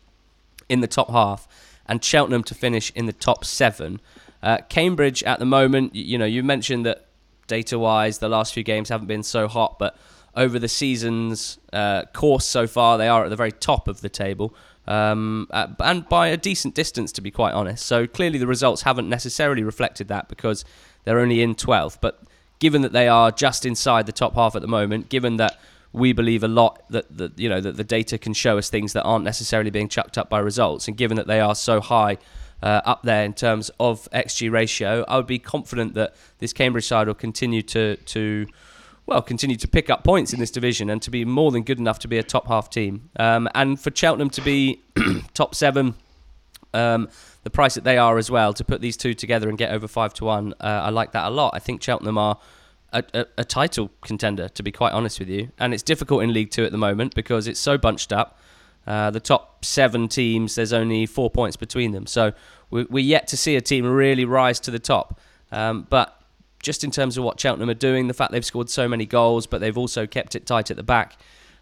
in 0.69 0.79
the 0.79 0.87
top 0.87 1.09
half, 1.09 1.47
and 1.85 2.03
Cheltenham 2.03 2.43
to 2.43 2.55
finish 2.55 2.91
in 2.95 3.05
the 3.05 3.13
top 3.13 3.43
seven. 3.43 3.99
Uh, 4.41 4.59
Cambridge 4.69 5.21
at 5.23 5.39
the 5.39 5.45
moment, 5.45 5.93
you, 5.93 6.03
you 6.03 6.17
know, 6.17 6.25
you 6.25 6.43
mentioned 6.43 6.85
that 6.85 7.05
data-wise, 7.47 8.19
the 8.19 8.29
last 8.29 8.53
few 8.53 8.63
games 8.63 8.87
haven't 8.87 9.07
been 9.07 9.23
so 9.23 9.49
hot, 9.49 9.77
but 9.77 9.97
over 10.35 10.59
the 10.59 10.67
season's 10.67 11.57
uh, 11.73 12.03
course 12.13 12.45
so 12.45 12.67
far, 12.67 12.97
they 12.97 13.07
are 13.07 13.23
at 13.23 13.29
the 13.29 13.35
very 13.35 13.51
top 13.51 13.87
of 13.87 14.01
the 14.01 14.09
table. 14.09 14.53
Um, 14.87 15.47
and 15.51 16.07
by 16.09 16.29
a 16.29 16.37
decent 16.37 16.73
distance, 16.73 17.11
to 17.13 17.21
be 17.21 17.29
quite 17.29 17.53
honest. 17.53 17.85
So 17.85 18.07
clearly, 18.07 18.39
the 18.39 18.47
results 18.47 18.81
haven't 18.81 19.07
necessarily 19.07 19.63
reflected 19.63 20.07
that 20.07 20.29
because 20.29 20.65
they're 21.03 21.19
only 21.19 21.41
in 21.41 21.53
12th. 21.53 21.99
But 22.01 22.21
given 22.59 22.81
that 22.81 22.91
they 22.91 23.07
are 23.07 23.31
just 23.31 23.65
inside 23.65 24.05
the 24.05 24.11
top 24.11 24.33
half 24.35 24.55
at 24.55 24.61
the 24.61 24.67
moment, 24.67 25.09
given 25.09 25.37
that 25.37 25.59
we 25.91 26.13
believe 26.13 26.43
a 26.43 26.47
lot 26.47 26.83
that, 26.89 27.17
that 27.17 27.37
you 27.39 27.49
know 27.49 27.59
that 27.61 27.77
the 27.77 27.83
data 27.83 28.17
can 28.17 28.33
show 28.33 28.57
us 28.57 28.69
things 28.69 28.93
that 28.93 29.03
aren't 29.03 29.25
necessarily 29.25 29.71
being 29.71 29.87
chucked 29.87 30.17
up 30.17 30.29
by 30.29 30.39
results, 30.39 30.87
and 30.87 30.97
given 30.97 31.17
that 31.17 31.27
they 31.27 31.39
are 31.39 31.55
so 31.55 31.81
high 31.81 32.17
uh, 32.61 32.81
up 32.85 33.03
there 33.03 33.23
in 33.23 33.33
terms 33.33 33.71
of 33.79 34.07
xG 34.11 34.51
ratio, 34.51 35.03
I 35.07 35.17
would 35.17 35.27
be 35.27 35.39
confident 35.39 35.93
that 35.95 36.15
this 36.39 36.53
Cambridge 36.53 36.85
side 36.85 37.07
will 37.07 37.15
continue 37.15 37.61
to 37.63 37.95
to 37.95 38.47
well, 39.09 39.21
continue 39.23 39.55
to 39.55 39.67
pick 39.67 39.89
up 39.89 40.03
points 40.03 40.33
in 40.33 40.39
this 40.39 40.51
division 40.51 40.89
and 40.89 41.01
to 41.01 41.09
be 41.09 41.25
more 41.25 41.51
than 41.51 41.63
good 41.63 41.79
enough 41.79 41.97
to 41.99 42.07
be 42.07 42.19
a 42.19 42.23
top 42.23 42.47
half 42.47 42.69
team. 42.69 43.09
Um, 43.17 43.49
and 43.55 43.79
for 43.79 43.91
Cheltenham 43.93 44.29
to 44.31 44.41
be 44.41 44.81
top 45.33 45.55
seven, 45.55 45.95
um, 46.75 47.09
the 47.43 47.49
price 47.49 47.73
that 47.73 47.83
they 47.83 47.97
are 47.97 48.19
as 48.19 48.29
well, 48.29 48.53
to 48.53 48.63
put 48.63 48.81
these 48.81 48.95
two 48.95 49.15
together 49.15 49.49
and 49.49 49.57
get 49.57 49.71
over 49.71 49.87
five 49.87 50.13
to 50.15 50.25
one, 50.25 50.53
uh, 50.61 50.65
I 50.65 50.89
like 50.89 51.13
that 51.13 51.25
a 51.25 51.29
lot. 51.31 51.55
I 51.55 51.59
think 51.59 51.81
Cheltenham 51.81 52.19
are 52.19 52.37
a, 52.93 53.03
a, 53.15 53.25
a, 53.39 53.43
title 53.43 53.89
contender, 54.01 54.47
to 54.49 54.61
be 54.61 54.71
quite 54.71 54.93
honest 54.93 55.19
with 55.19 55.29
you. 55.29 55.49
And 55.57 55.73
it's 55.73 55.83
difficult 55.83 56.21
in 56.21 56.31
League 56.31 56.51
Two 56.51 56.63
at 56.63 56.71
the 56.71 56.77
moment 56.77 57.15
because 57.15 57.47
it's 57.47 57.59
so 57.59 57.77
bunched 57.77 58.13
up. 58.13 58.39
Uh, 58.85 59.09
the 59.09 59.19
top 59.19 59.65
seven 59.65 60.07
teams, 60.07 60.53
there's 60.53 60.73
only 60.73 61.07
four 61.07 61.31
points 61.31 61.57
between 61.57 61.91
them. 61.91 62.05
So 62.05 62.33
we're, 62.69 62.85
we're 62.89 63.03
yet 63.03 63.27
to 63.29 63.37
see 63.37 63.55
a 63.55 63.61
team 63.61 63.85
really 63.85 64.25
rise 64.25 64.59
to 64.61 64.71
the 64.71 64.79
top. 64.79 65.19
Um, 65.51 65.87
but 65.89 66.18
just 66.61 66.83
in 66.83 66.91
terms 66.91 67.17
of 67.17 67.23
what 67.23 67.39
Cheltenham 67.39 67.69
are 67.69 67.73
doing, 67.73 68.07
the 68.07 68.13
fact 68.13 68.31
they've 68.31 68.45
scored 68.45 68.69
so 68.69 68.87
many 68.87 69.05
goals, 69.05 69.47
but 69.47 69.61
they've 69.61 69.77
also 69.77 70.05
kept 70.05 70.35
it 70.35 70.45
tight 70.45 70.69
at 70.69 70.77
the 70.77 70.83
back. 70.83 71.17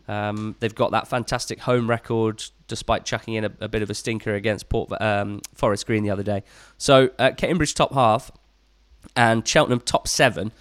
Um, 0.07 0.55
they've 0.59 0.73
got 0.73 0.91
that 0.91 1.07
fantastic 1.07 1.59
home 1.59 1.89
record, 1.89 2.43
despite 2.67 3.05
chucking 3.05 3.33
in 3.33 3.45
a, 3.45 3.51
a 3.59 3.67
bit 3.67 3.81
of 3.81 3.89
a 3.89 3.93
stinker 3.93 4.33
against 4.35 4.69
Port 4.69 4.89
um, 5.01 5.41
Forest 5.53 5.85
Green 5.85 6.03
the 6.03 6.09
other 6.09 6.23
day. 6.23 6.43
So 6.77 7.09
uh, 7.19 7.31
Cambridge 7.35 7.73
top 7.73 7.93
half 7.93 8.31
and 9.15 9.47
Cheltenham 9.47 9.81
top 9.81 10.07
seven. 10.07 10.51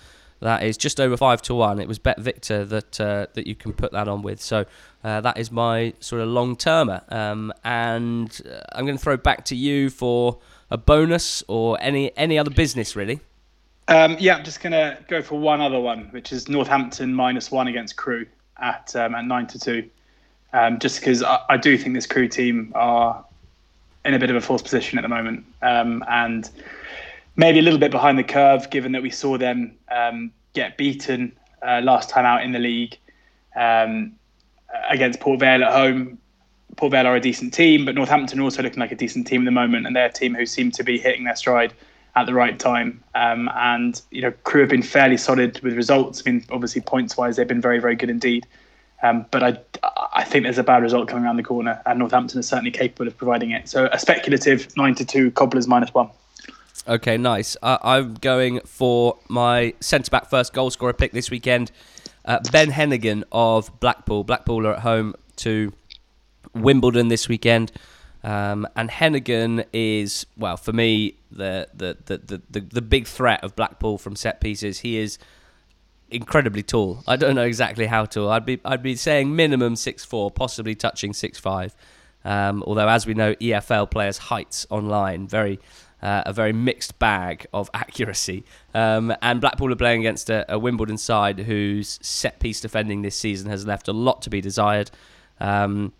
That 0.40 0.62
is 0.62 0.76
just 0.76 1.00
over 1.00 1.16
five 1.16 1.40
to 1.42 1.54
one. 1.54 1.80
It 1.80 1.88
was 1.88 1.98
BetVictor 1.98 2.68
that 2.68 3.00
uh, 3.00 3.26
that 3.32 3.46
you 3.46 3.54
can 3.54 3.72
put 3.72 3.92
that 3.92 4.06
on 4.06 4.20
with. 4.20 4.42
So 4.42 4.66
uh, 5.02 5.22
that 5.22 5.38
is 5.38 5.50
my 5.50 5.94
sort 6.00 6.20
of 6.20 6.28
long 6.28 6.56
termer. 6.56 7.02
Um, 7.08 7.52
and 7.64 8.38
uh, 8.44 8.60
I'm 8.72 8.84
going 8.84 8.98
to 8.98 9.02
throw 9.02 9.16
back 9.16 9.46
to 9.46 9.56
you 9.56 9.88
for 9.88 10.38
a 10.70 10.76
bonus 10.76 11.42
or 11.48 11.78
any 11.80 12.14
any 12.18 12.38
other 12.38 12.50
business 12.50 12.94
really. 12.94 13.20
Um, 13.88 14.16
yeah, 14.18 14.36
I'm 14.36 14.44
just 14.44 14.60
going 14.60 14.72
to 14.72 14.98
go 15.08 15.22
for 15.22 15.38
one 15.38 15.60
other 15.60 15.78
one, 15.78 16.08
which 16.10 16.32
is 16.32 16.48
Northampton 16.48 17.14
minus 17.14 17.50
one 17.50 17.68
against 17.68 17.96
Crewe 17.96 18.26
at 18.58 18.94
um, 18.96 19.14
at 19.14 19.24
nine 19.24 19.46
to 19.48 19.58
two. 19.58 19.88
Um, 20.52 20.78
just 20.78 21.00
because 21.00 21.22
I, 21.22 21.40
I, 21.50 21.56
do 21.56 21.76
think 21.76 21.94
this 21.94 22.06
Crewe 22.06 22.28
team 22.28 22.72
are 22.74 23.24
in 24.04 24.14
a 24.14 24.18
bit 24.18 24.30
of 24.30 24.36
a 24.36 24.40
false 24.40 24.62
position 24.62 24.98
at 24.98 25.02
the 25.02 25.08
moment, 25.08 25.44
um, 25.62 26.02
and 26.08 26.48
maybe 27.36 27.58
a 27.58 27.62
little 27.62 27.78
bit 27.78 27.90
behind 27.90 28.18
the 28.18 28.24
curve, 28.24 28.70
given 28.70 28.92
that 28.92 29.02
we 29.02 29.10
saw 29.10 29.36
them 29.36 29.76
um, 29.90 30.32
get 30.54 30.76
beaten 30.76 31.36
uh, 31.62 31.80
last 31.82 32.08
time 32.08 32.24
out 32.24 32.42
in 32.42 32.52
the 32.52 32.58
league 32.58 32.96
um, 33.54 34.14
against 34.88 35.20
Port 35.20 35.40
Vale 35.40 35.64
at 35.64 35.72
home. 35.72 36.18
Port 36.76 36.92
Vale 36.92 37.06
are 37.06 37.16
a 37.16 37.20
decent 37.20 37.52
team, 37.52 37.84
but 37.84 37.94
Northampton 37.94 38.40
also 38.40 38.62
looking 38.62 38.80
like 38.80 38.92
a 38.92 38.96
decent 38.96 39.26
team 39.26 39.42
at 39.42 39.44
the 39.44 39.50
moment, 39.50 39.86
and 39.86 39.94
they're 39.94 40.06
a 40.06 40.12
team 40.12 40.34
who 40.34 40.46
seem 40.46 40.70
to 40.72 40.82
be 40.82 40.98
hitting 40.98 41.24
their 41.24 41.36
stride 41.36 41.72
at 42.16 42.24
the 42.26 42.34
right 42.34 42.58
time. 42.58 43.02
Um, 43.14 43.48
and 43.54 44.00
you 44.10 44.22
know, 44.22 44.32
Crewe 44.42 44.62
have 44.62 44.70
been 44.70 44.82
fairly 44.82 45.16
solid 45.16 45.60
with 45.60 45.74
results. 45.74 46.22
I 46.26 46.30
mean, 46.30 46.44
obviously 46.50 46.80
points 46.80 47.16
wise, 47.16 47.36
they've 47.36 47.46
been 47.46 47.60
very, 47.60 47.78
very 47.78 47.94
good 47.94 48.10
indeed. 48.10 48.46
Um, 49.02 49.26
but 49.30 49.42
I, 49.42 49.58
I 50.14 50.24
think 50.24 50.44
there's 50.44 50.58
a 50.58 50.64
bad 50.64 50.82
result 50.82 51.06
coming 51.08 51.24
around 51.24 51.36
the 51.36 51.42
corner, 51.42 51.80
and 51.84 51.98
Northampton 51.98 52.40
is 52.40 52.48
certainly 52.48 52.70
capable 52.70 53.06
of 53.06 53.16
providing 53.16 53.50
it. 53.50 53.68
So 53.68 53.88
a 53.92 53.98
speculative 53.98 54.74
nine 54.76 54.94
to 54.94 55.04
two, 55.04 55.30
Cobblers 55.32 55.68
minus 55.68 55.92
one. 55.92 56.08
Okay, 56.88 57.18
nice. 57.18 57.56
Uh, 57.62 57.78
I'm 57.82 58.14
going 58.14 58.60
for 58.60 59.18
my 59.28 59.74
centre 59.80 60.10
back 60.10 60.30
first 60.30 60.54
goal 60.54 60.70
scorer 60.70 60.94
pick 60.94 61.12
this 61.12 61.30
weekend. 61.30 61.72
Uh, 62.24 62.40
ben 62.50 62.70
Heneghan 62.70 63.24
of 63.30 63.78
Blackpool. 63.80 64.24
Blackpool 64.24 64.66
are 64.66 64.74
at 64.74 64.80
home 64.80 65.14
to 65.36 65.72
Wimbledon 66.54 67.08
this 67.08 67.28
weekend. 67.28 67.70
Um, 68.26 68.66
and 68.74 68.90
Heneghan 68.90 69.66
is 69.72 70.26
well 70.36 70.56
for 70.56 70.72
me 70.72 71.14
the 71.30 71.68
the, 71.72 71.96
the 72.06 72.42
the, 72.50 72.60
the 72.60 72.82
big 72.82 73.06
threat 73.06 73.44
of 73.44 73.54
Blackpool 73.54 73.98
from 73.98 74.16
set 74.16 74.40
pieces. 74.40 74.80
He 74.80 74.98
is 74.98 75.16
incredibly 76.10 76.64
tall. 76.64 77.04
I 77.06 77.14
don't 77.14 77.36
know 77.36 77.44
exactly 77.44 77.86
how 77.86 78.04
tall. 78.04 78.28
I'd 78.30 78.44
be 78.44 78.60
I'd 78.64 78.82
be 78.82 78.96
saying 78.96 79.36
minimum 79.36 79.76
six 79.76 80.04
four, 80.04 80.32
possibly 80.32 80.74
touching 80.74 81.12
six 81.12 81.38
five. 81.38 81.76
Um, 82.24 82.64
although 82.66 82.88
as 82.88 83.06
we 83.06 83.14
know, 83.14 83.34
EFL 83.36 83.88
players' 83.88 84.18
heights 84.18 84.66
online 84.70 85.28
very 85.28 85.60
uh, 86.02 86.24
a 86.26 86.32
very 86.32 86.52
mixed 86.52 86.98
bag 86.98 87.46
of 87.54 87.70
accuracy. 87.74 88.44
Um, 88.74 89.14
and 89.22 89.40
Blackpool 89.40 89.72
are 89.72 89.76
playing 89.76 90.00
against 90.00 90.30
a, 90.30 90.52
a, 90.52 90.58
Wimbledon 90.58 90.98
side 90.98 91.38
whose 91.38 92.00
set 92.02 92.40
piece 92.40 92.60
defending 92.60 93.02
this 93.02 93.16
season 93.16 93.48
has 93.50 93.66
left 93.66 93.86
a 93.86 93.92
lot 93.92 94.20
to 94.22 94.30
be 94.30 94.40
desired. 94.40 94.90
Um, 95.38 95.92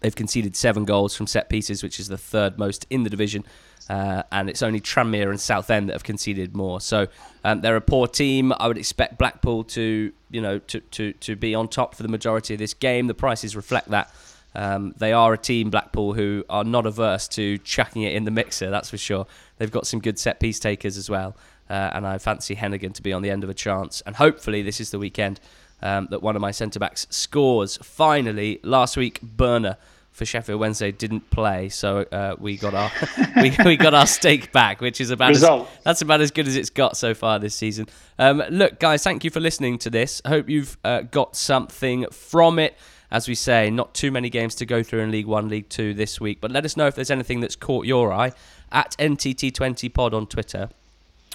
They've 0.00 0.14
conceded 0.14 0.56
seven 0.56 0.84
goals 0.84 1.14
from 1.14 1.26
set 1.26 1.48
pieces, 1.48 1.82
which 1.82 2.00
is 2.00 2.08
the 2.08 2.18
third 2.18 2.58
most 2.58 2.86
in 2.90 3.04
the 3.04 3.10
division. 3.10 3.44
Uh, 3.88 4.22
and 4.30 4.48
it's 4.48 4.62
only 4.62 4.80
Tranmere 4.80 5.30
and 5.30 5.40
Southend 5.40 5.88
that 5.88 5.94
have 5.94 6.04
conceded 6.04 6.54
more. 6.54 6.80
So 6.80 7.08
um, 7.44 7.60
they're 7.60 7.76
a 7.76 7.80
poor 7.80 8.06
team. 8.06 8.52
I 8.58 8.68
would 8.68 8.78
expect 8.78 9.18
Blackpool 9.18 9.64
to, 9.64 10.12
you 10.30 10.40
know, 10.40 10.58
to, 10.60 10.80
to, 10.80 11.12
to 11.12 11.36
be 11.36 11.54
on 11.54 11.68
top 11.68 11.94
for 11.94 12.02
the 12.02 12.08
majority 12.08 12.54
of 12.54 12.58
this 12.58 12.72
game. 12.72 13.08
The 13.08 13.14
prices 13.14 13.56
reflect 13.56 13.88
that. 13.88 14.14
Um, 14.54 14.94
they 14.96 15.12
are 15.12 15.32
a 15.32 15.38
team, 15.38 15.70
Blackpool, 15.70 16.12
who 16.12 16.44
are 16.48 16.64
not 16.64 16.86
averse 16.86 17.28
to 17.28 17.58
chucking 17.58 18.02
it 18.02 18.14
in 18.14 18.24
the 18.24 18.30
mixer. 18.30 18.70
That's 18.70 18.90
for 18.90 18.98
sure. 18.98 19.26
They've 19.58 19.70
got 19.70 19.86
some 19.86 20.00
good 20.00 20.18
set 20.18 20.40
piece 20.40 20.58
takers 20.58 20.96
as 20.96 21.10
well, 21.10 21.36
uh, 21.68 21.90
and 21.92 22.06
I 22.06 22.18
fancy 22.18 22.56
Heneghan 22.56 22.94
to 22.94 23.02
be 23.02 23.12
on 23.12 23.22
the 23.22 23.30
end 23.30 23.44
of 23.44 23.50
a 23.50 23.54
chance. 23.54 24.02
And 24.06 24.16
hopefully, 24.16 24.62
this 24.62 24.80
is 24.80 24.90
the 24.90 24.98
weekend 24.98 25.40
um, 25.82 26.08
that 26.10 26.22
one 26.22 26.36
of 26.36 26.42
my 26.42 26.50
centre 26.50 26.78
backs 26.78 27.06
scores. 27.10 27.78
Finally, 27.78 28.60
last 28.62 28.96
week, 28.96 29.20
Börner 29.20 29.76
for 30.12 30.24
Sheffield 30.26 30.60
Wednesday 30.60 30.92
didn't 30.92 31.30
play, 31.30 31.68
so 31.68 32.00
uh, 32.12 32.36
we 32.38 32.56
got 32.56 32.74
our 32.74 32.90
we, 33.36 33.54
we 33.64 33.76
got 33.76 33.94
our 33.94 34.06
stake 34.06 34.52
back, 34.52 34.80
which 34.80 35.00
is 35.00 35.10
about 35.10 35.30
as, 35.30 35.40
that's 35.82 36.02
about 36.02 36.20
as 36.20 36.30
good 36.30 36.46
as 36.46 36.56
it's 36.56 36.70
got 36.70 36.96
so 36.96 37.14
far 37.14 37.38
this 37.38 37.54
season. 37.54 37.86
Um, 38.18 38.42
look, 38.50 38.78
guys, 38.78 39.02
thank 39.02 39.24
you 39.24 39.30
for 39.30 39.40
listening 39.40 39.78
to 39.78 39.90
this. 39.90 40.20
Hope 40.26 40.48
you've 40.48 40.76
uh, 40.84 41.02
got 41.02 41.36
something 41.36 42.06
from 42.10 42.58
it. 42.58 42.76
As 43.12 43.26
we 43.26 43.34
say, 43.34 43.70
not 43.70 43.92
too 43.92 44.12
many 44.12 44.30
games 44.30 44.54
to 44.56 44.66
go 44.66 44.84
through 44.84 45.00
in 45.00 45.10
League 45.10 45.26
One, 45.26 45.48
League 45.48 45.68
Two 45.68 45.94
this 45.94 46.20
week, 46.20 46.40
but 46.40 46.50
let 46.50 46.64
us 46.64 46.76
know 46.76 46.86
if 46.86 46.94
there's 46.94 47.10
anything 47.10 47.40
that's 47.40 47.56
caught 47.56 47.86
your 47.86 48.12
eye 48.12 48.32
at 48.70 48.96
NTT20pod 48.98 50.12
on 50.12 50.26
Twitter. 50.26 50.68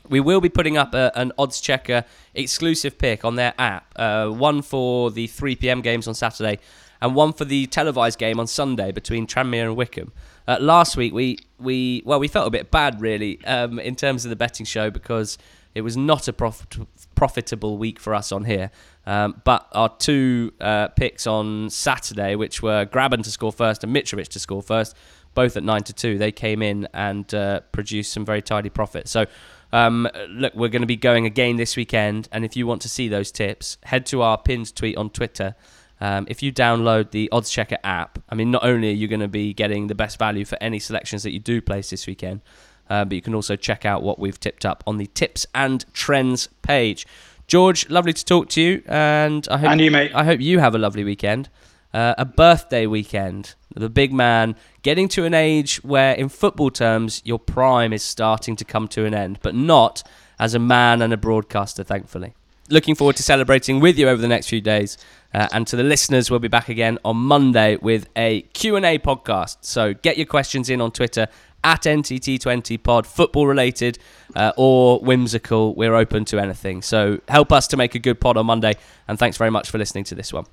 We 0.09 0.19
will 0.19 0.41
be 0.41 0.49
putting 0.49 0.77
up 0.77 0.93
a, 0.93 1.11
an 1.15 1.31
Oddschecker 1.37 2.05
exclusive 2.33 2.97
pick 2.97 3.25
on 3.25 3.35
their 3.35 3.53
app. 3.57 3.93
Uh, 3.95 4.27
one 4.27 4.61
for 4.61 5.11
the 5.11 5.27
3 5.27 5.55
p.m. 5.55 5.81
games 5.81 6.07
on 6.07 6.13
Saturday, 6.13 6.59
and 7.01 7.15
one 7.15 7.33
for 7.33 7.45
the 7.45 7.67
televised 7.67 8.19
game 8.19 8.39
on 8.39 8.47
Sunday 8.47 8.91
between 8.91 9.27
Tranmere 9.27 9.63
and 9.63 9.75
Wycombe. 9.75 10.11
Uh, 10.47 10.57
last 10.59 10.95
week 10.95 11.13
we 11.13 11.39
we 11.57 12.03
well 12.05 12.19
we 12.19 12.27
felt 12.27 12.47
a 12.47 12.51
bit 12.51 12.69
bad 12.69 13.01
really 13.01 13.43
um, 13.45 13.79
in 13.79 13.95
terms 13.95 14.25
of 14.25 14.29
the 14.29 14.35
betting 14.35 14.65
show 14.65 14.91
because 14.91 15.37
it 15.73 15.81
was 15.81 15.97
not 15.97 16.27
a 16.27 16.33
profit, 16.33 16.87
profitable 17.15 17.77
week 17.77 17.99
for 17.99 18.15
us 18.15 18.31
on 18.31 18.45
here. 18.45 18.71
Um, 19.05 19.41
but 19.43 19.67
our 19.73 19.89
two 19.89 20.53
uh, 20.61 20.87
picks 20.89 21.27
on 21.27 21.69
Saturday, 21.69 22.35
which 22.35 22.63
were 22.63 22.85
Grabban 22.85 23.23
to 23.23 23.31
score 23.31 23.51
first 23.51 23.83
and 23.83 23.93
Mitrovic 23.93 24.29
to 24.29 24.39
score 24.39 24.63
first, 24.63 24.95
both 25.33 25.57
at 25.57 25.63
nine 25.63 25.83
to 25.83 25.93
two, 25.93 26.17
they 26.17 26.31
came 26.31 26.61
in 26.61 26.87
and 26.93 27.31
uh, 27.33 27.59
produced 27.73 28.13
some 28.13 28.25
very 28.25 28.41
tidy 28.41 28.69
profits. 28.69 29.11
So 29.11 29.25
um, 29.71 30.08
look, 30.30 30.56
we're 30.56 30.69
going 30.69 30.82
to 30.82 30.88
be 30.88 30.95
going 30.95 31.25
again 31.25 31.58
this 31.58 31.75
weekend, 31.75 32.30
and 32.32 32.45
if 32.45 32.56
you 32.56 32.67
want 32.67 32.82
to 32.84 32.89
see 32.89 33.08
those 33.08 33.32
tips, 33.32 33.78
head 33.84 34.06
to 34.08 34.21
our 34.21 34.38
pinned 34.38 34.75
tweet 34.75 34.97
on 34.97 35.10
Twitter. 35.10 35.56
Um, 36.01 36.25
if 36.30 36.43
you 36.43 36.51
download 36.51 37.12
the 37.12 37.30
Oddschecker 37.32 37.78
app, 37.84 38.19
I 38.30 38.36
mean, 38.36 38.51
not 38.51 38.63
only 38.63 38.89
are 38.89 38.93
you 38.93 39.08
going 39.08 39.21
to 39.21 39.28
be 39.28 39.54
getting 39.54 39.88
the 39.88 39.95
best 39.95 40.19
value 40.19 40.45
for 40.45 40.58
any 40.62 40.80
selections 40.80 41.23
that 41.23 41.32
you 41.32 41.39
do 41.39 41.62
place 41.62 41.89
this 41.89 42.06
weekend, 42.06 42.41
uh, 42.89 43.06
but 43.06 43.15
you 43.15 43.21
can 43.21 43.34
also 43.34 43.56
check 43.56 43.86
out 43.86 44.04
what 44.04 44.19
we've 44.19 44.39
tipped 44.39 44.65
up 44.65 44.84
on 44.86 44.97
the 44.97 45.08
tips 45.08 45.47
and 45.56 45.86
trends 45.93 46.49
page. 46.62 47.08
George, 47.47 47.89
lovely 47.89 48.13
to 48.13 48.25
talk 48.25 48.49
to 48.49 48.62
you, 48.62 48.84
and 48.88 49.47
I 49.49 49.58
hope 49.58 49.69
and 49.69 49.82
you, 49.82 49.91
mate. 49.91 50.12
I 50.13 50.23
hope 50.23 50.41
you 50.41 50.60
have 50.60 50.75
a 50.75 50.80
lovely 50.80 51.04
weekend 51.04 51.49
uh, 51.95 52.13
a 52.17 52.25
birthday 52.25 52.86
weekend. 52.86 53.55
The 53.73 53.89
big 53.89 54.12
man 54.12 54.58
getting 54.84 55.08
to 55.10 55.23
an 55.23 55.34
age 55.34 55.77
where, 55.77 56.13
in 56.13 56.27
football 56.27 56.69
terms, 56.69 57.21
your 57.23 57.39
prime 57.39 57.93
is 57.93 58.03
starting 58.03 58.58
to 58.58 58.65
come 58.65 58.89
to 58.89 59.05
an 59.05 59.13
end, 59.13 59.39
but 59.41 59.55
not 59.55 60.03
as 60.38 60.53
a 60.53 60.60
man 60.60 61.01
and 61.01 61.13
a 61.13 61.17
broadcaster, 61.17 61.86
thankfully. 61.86 62.34
Looking 62.69 62.95
forward 62.95 63.15
to 63.15 63.23
celebrating 63.23 63.79
with 63.79 63.97
you 63.97 64.10
over 64.10 64.21
the 64.21 64.27
next 64.27 64.49
few 64.49 64.60
days. 64.60 64.97
Uh, 65.34 65.47
and 65.53 65.65
to 65.67 65.77
the 65.77 65.84
listeners, 65.84 66.29
we'll 66.29 66.39
be 66.39 66.49
back 66.49 66.67
again 66.67 66.99
on 67.05 67.15
Monday 67.15 67.77
with 67.77 68.10
a 68.17 68.41
Q&A 68.53 68.99
podcast. 68.99 69.58
So 69.62 69.93
get 69.93 70.17
your 70.17 70.25
questions 70.25 70.69
in 70.69 70.81
on 70.81 70.91
Twitter 70.91 71.27
at 71.63 71.84
NTT20pod, 71.84 73.05
football 73.05 73.47
related 73.47 73.99
uh, 74.36 74.51
or 74.58 74.99
whimsical. 74.99 75.73
We're 75.75 75.95
open 75.95 76.25
to 76.25 76.39
anything. 76.39 76.81
So 76.81 77.21
help 77.29 77.53
us 77.53 77.67
to 77.67 77.77
make 77.77 77.95
a 77.95 77.99
good 77.99 78.19
pod 78.19 78.36
on 78.36 78.47
Monday. 78.47 78.73
And 79.08 79.17
thanks 79.17 79.38
very 79.38 79.51
much 79.51 79.69
for 79.69 79.77
listening 79.77 80.03
to 80.05 80.15
this 80.15 80.34
one. 80.34 80.45